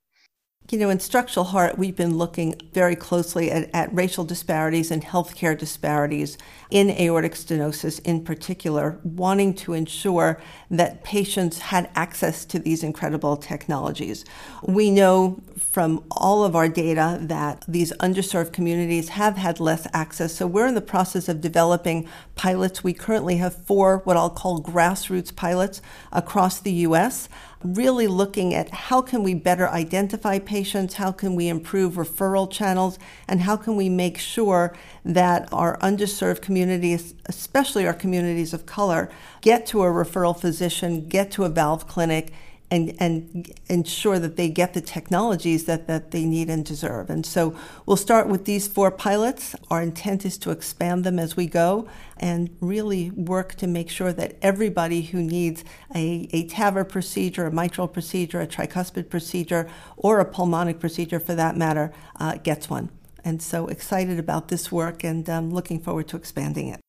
You 0.69 0.78
know, 0.78 0.89
in 0.89 1.02
structural 1.02 1.47
heart, 1.47 1.78
we've 1.78 1.97
been 1.97 2.17
looking 2.17 2.56
very 2.71 2.95
closely 2.95 3.52
at, 3.52 3.69
at, 3.74 3.93
racial 3.93 4.24
disparities 4.24 4.89
and 4.89 5.04
healthcare 5.04 5.58
disparities 5.58 6.38
in 6.69 6.91
aortic 6.91 7.34
stenosis 7.34 8.00
in 8.06 8.24
particular, 8.24 8.97
wanting 9.04 9.54
to 9.56 9.74
ensure 9.74 10.39
that 10.69 11.04
patients 11.04 11.60
had 11.60 11.89
access 11.93 12.45
to 12.45 12.58
these 12.58 12.84
incredible 12.84 13.36
technologies. 13.36 14.24
We 14.65 14.91
know 14.91 15.41
from 15.58 16.06
all 16.10 16.45
of 16.45 16.56
our 16.56 16.69
data 16.69 17.17
that 17.21 17.65
these 17.67 17.91
underserved 17.93 18.54
communities 18.54 19.10
have 19.10 19.36
had 19.36 19.60
less 19.60 19.86
access, 19.91 20.34
so 20.34 20.47
we're 20.47 20.67
in 20.67 20.76
the 20.76 20.80
process 20.82 21.28
of 21.28 21.41
developing 21.41 22.08
pilots. 22.36 22.82
We 22.82 22.93
currently 22.93 23.38
have 23.38 23.65
four, 23.65 23.97
what 24.06 24.15
I'll 24.15 24.30
call 24.30 24.62
grassroots 24.62 25.36
pilots 25.36 25.82
across 26.13 26.62
the 26.62 26.71
U.S 26.71 27.28
really 27.63 28.08
looking 28.08 28.54
at 28.54 28.69
how 28.69 29.02
can 29.02 29.24
we 29.24 29.34
better 29.34 29.69
identify 29.69 30.39
patients, 30.39 30.95
how 30.95 31.12
can 31.12 31.36
we 31.36 31.47
improve 31.47 31.93
referral 31.93 32.50
channels, 32.50 32.97
and 33.28 33.41
how 33.41 33.56
can 33.56 33.76
we 33.76 33.89
make 33.89 34.17
sure 34.17 34.76
that 35.06 35.47
our 35.52 35.78
underserved 35.80 36.41
communities, 36.41 37.13
especially 37.26 37.86
our 37.86 37.93
communities 37.93 38.54
of 38.54 38.65
color, 38.65 39.10
get 39.41 39.65
to 39.67 39.84
a 39.84 39.88
referral 39.88 40.39
physician, 40.39 41.08
get 41.08 41.32
to 41.32 41.43
a 41.43 41.50
valve 41.50 41.88
clinic, 41.88 42.34
and, 42.72 42.96
and 43.00 43.54
ensure 43.68 44.18
that 44.18 44.38
they 44.38 44.48
get 44.48 44.74
the 44.74 44.82
technologies 44.82 45.66
that, 45.66 45.88
that 45.88 46.12
they 46.12 46.24
need 46.26 46.50
and 46.50 46.66
deserve. 46.66 47.10
And 47.10 47.26
so 47.26 47.54
we'll 47.86 47.98
start 47.98 48.28
with 48.28 48.46
these 48.46 48.68
four 48.68 48.90
pilots. 48.90 49.56
Our 49.70 49.82
intent 49.82 50.26
is 50.26 50.38
to 50.40 50.52
expand 50.52 51.04
them 51.04 51.20
as 51.20 51.36
we 51.36 51.48
go 51.48 51.88
and 52.18 52.56
really 52.62 53.12
work 53.12 53.56
to 53.56 53.68
make 53.68 53.90
sure 53.90 54.14
that 54.14 54.38
everybody 54.42 55.02
who 55.02 55.22
needs 55.22 55.66
a, 55.94 56.30
a 56.32 56.48
TAVR 56.48 56.88
procedure, 56.88 57.48
a 57.48 57.52
mitral 57.52 57.90
procedure, 57.90 58.40
a 58.40 58.48
tricuspid 58.48 59.10
procedure, 59.10 59.70
or 59.98 60.20
a 60.20 60.26
pulmonic 60.26 60.80
procedure 60.80 61.20
for 61.20 61.36
that 61.36 61.58
matter, 61.58 61.92
uh, 62.20 62.38
gets 62.38 62.70
one. 62.70 62.90
And 63.24 63.42
so 63.42 63.68
excited 63.68 64.18
about 64.18 64.48
this 64.48 64.72
work 64.72 65.04
and 65.04 65.30
um, 65.30 65.52
looking 65.52 65.80
forward 65.80 66.08
to 66.08 66.18
expanding 66.18 66.70
it. 66.70 66.80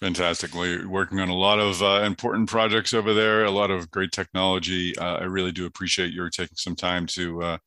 Fantastic. 0.00 0.54
We're 0.54 0.86
working 0.86 1.20
on 1.20 1.30
a 1.30 1.34
lot 1.34 1.58
of 1.58 1.82
uh, 1.82 2.02
important 2.04 2.50
projects 2.50 2.92
over 2.92 3.14
there, 3.14 3.44
a 3.44 3.50
lot 3.50 3.70
of 3.70 3.90
great 3.90 4.12
technology. 4.12 4.96
Uh, 4.98 5.16
I 5.16 5.24
really 5.24 5.52
do 5.52 5.64
appreciate 5.64 6.12
your 6.12 6.28
taking 6.28 6.56
some 6.56 6.76
time 6.76 7.06
to 7.08 7.42
uh, 7.42 7.58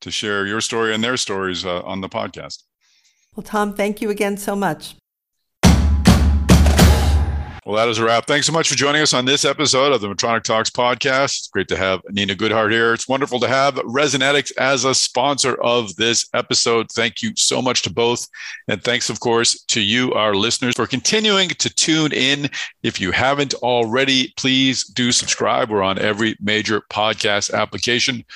to 0.00 0.10
share 0.10 0.46
your 0.46 0.62
story 0.62 0.94
and 0.94 1.04
their 1.04 1.18
stories 1.18 1.66
uh, 1.66 1.82
on 1.82 2.00
the 2.00 2.08
podcast. 2.08 2.62
Well, 3.36 3.44
Tom, 3.44 3.74
thank 3.74 4.00
you 4.00 4.10
again 4.10 4.36
so 4.38 4.56
much. 4.56 4.96
Well, 7.66 7.76
that 7.76 7.88
is 7.88 7.96
a 7.96 8.04
wrap. 8.04 8.26
Thanks 8.26 8.46
so 8.46 8.52
much 8.52 8.68
for 8.68 8.74
joining 8.74 9.00
us 9.00 9.14
on 9.14 9.24
this 9.24 9.46
episode 9.46 9.94
of 9.94 10.02
the 10.02 10.08
Medtronic 10.08 10.42
Talks 10.42 10.68
podcast. 10.68 11.38
It's 11.38 11.48
great 11.48 11.68
to 11.68 11.78
have 11.78 12.02
Nina 12.10 12.34
Goodhart 12.34 12.70
here. 12.70 12.92
It's 12.92 13.08
wonderful 13.08 13.40
to 13.40 13.48
have 13.48 13.76
Resonetics 13.76 14.52
as 14.58 14.84
a 14.84 14.94
sponsor 14.94 15.54
of 15.62 15.96
this 15.96 16.28
episode. 16.34 16.92
Thank 16.92 17.22
you 17.22 17.32
so 17.36 17.62
much 17.62 17.80
to 17.82 17.90
both. 17.90 18.28
And 18.68 18.84
thanks, 18.84 19.08
of 19.08 19.20
course, 19.20 19.62
to 19.68 19.80
you, 19.80 20.12
our 20.12 20.34
listeners, 20.34 20.74
for 20.74 20.86
continuing 20.86 21.48
to 21.48 21.74
tune 21.74 22.12
in. 22.12 22.50
If 22.82 23.00
you 23.00 23.12
haven't 23.12 23.54
already, 23.54 24.34
please 24.36 24.84
do 24.84 25.10
subscribe. 25.10 25.70
We're 25.70 25.82
on 25.82 25.98
every 25.98 26.36
major 26.42 26.82
podcast 26.90 27.54
application. 27.54 28.26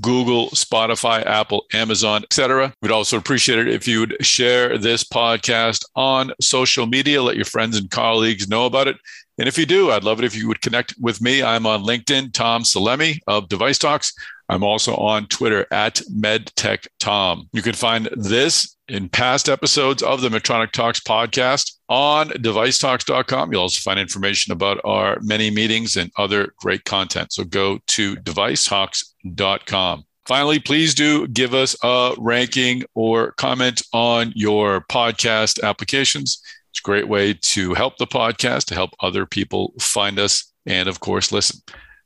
Google, 0.00 0.48
Spotify, 0.48 1.24
Apple, 1.24 1.64
Amazon, 1.72 2.22
etc. 2.24 2.74
We'd 2.82 2.90
also 2.90 3.16
appreciate 3.16 3.58
it 3.58 3.68
if 3.68 3.86
you 3.86 4.00
would 4.00 4.16
share 4.24 4.76
this 4.78 5.04
podcast 5.04 5.84
on 5.94 6.32
social 6.40 6.86
media. 6.86 7.22
Let 7.22 7.36
your 7.36 7.44
friends 7.44 7.76
and 7.76 7.90
colleagues 7.90 8.48
know 8.48 8.66
about 8.66 8.88
it. 8.88 8.96
And 9.38 9.48
if 9.48 9.58
you 9.58 9.66
do, 9.66 9.90
I'd 9.90 10.04
love 10.04 10.18
it 10.20 10.24
if 10.24 10.36
you 10.36 10.46
would 10.48 10.60
connect 10.60 10.94
with 11.00 11.20
me. 11.20 11.42
I'm 11.42 11.66
on 11.66 11.82
LinkedIn, 11.82 12.32
Tom 12.32 12.62
Salemi 12.62 13.18
of 13.26 13.48
Device 13.48 13.78
Talks. 13.78 14.12
I'm 14.48 14.62
also 14.62 14.94
on 14.96 15.26
Twitter 15.26 15.66
at 15.70 15.96
MedTechTom. 16.12 17.48
You 17.52 17.62
can 17.62 17.72
find 17.72 18.08
this 18.12 18.73
in 18.88 19.08
past 19.08 19.48
episodes 19.48 20.02
of 20.02 20.20
the 20.20 20.28
Medtronic 20.28 20.72
Talks 20.72 21.00
podcast 21.00 21.72
on 21.88 22.28
devicetalks.com. 22.30 23.52
You'll 23.52 23.62
also 23.62 23.80
find 23.80 23.98
information 23.98 24.52
about 24.52 24.80
our 24.84 25.18
many 25.22 25.50
meetings 25.50 25.96
and 25.96 26.10
other 26.16 26.52
great 26.58 26.84
content. 26.84 27.32
So 27.32 27.44
go 27.44 27.78
to 27.88 28.16
devicetalks.com. 28.16 30.04
Finally, 30.26 30.58
please 30.58 30.94
do 30.94 31.26
give 31.28 31.52
us 31.54 31.76
a 31.82 32.14
ranking 32.18 32.82
or 32.94 33.32
comment 33.32 33.82
on 33.92 34.32
your 34.34 34.84
podcast 34.90 35.62
applications. 35.62 36.42
It's 36.70 36.80
a 36.80 36.82
great 36.82 37.08
way 37.08 37.34
to 37.34 37.74
help 37.74 37.98
the 37.98 38.06
podcast, 38.06 38.64
to 38.66 38.74
help 38.74 38.90
other 39.00 39.26
people 39.26 39.74
find 39.78 40.18
us, 40.18 40.50
and 40.66 40.88
of 40.88 41.00
course, 41.00 41.30
listen. 41.30 41.60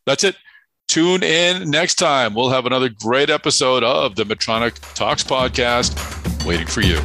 That's 0.04 0.24
it. 0.24 0.36
Tune 0.88 1.22
in 1.22 1.70
next 1.70 1.94
time. 1.94 2.34
We'll 2.34 2.50
have 2.50 2.66
another 2.66 2.88
great 2.88 3.30
episode 3.30 3.84
of 3.84 4.16
the 4.16 4.24
Medtronic 4.24 4.78
Talks 4.94 5.22
podcast 5.22 6.17
waiting 6.44 6.66
for 6.66 6.82
you. 6.82 6.98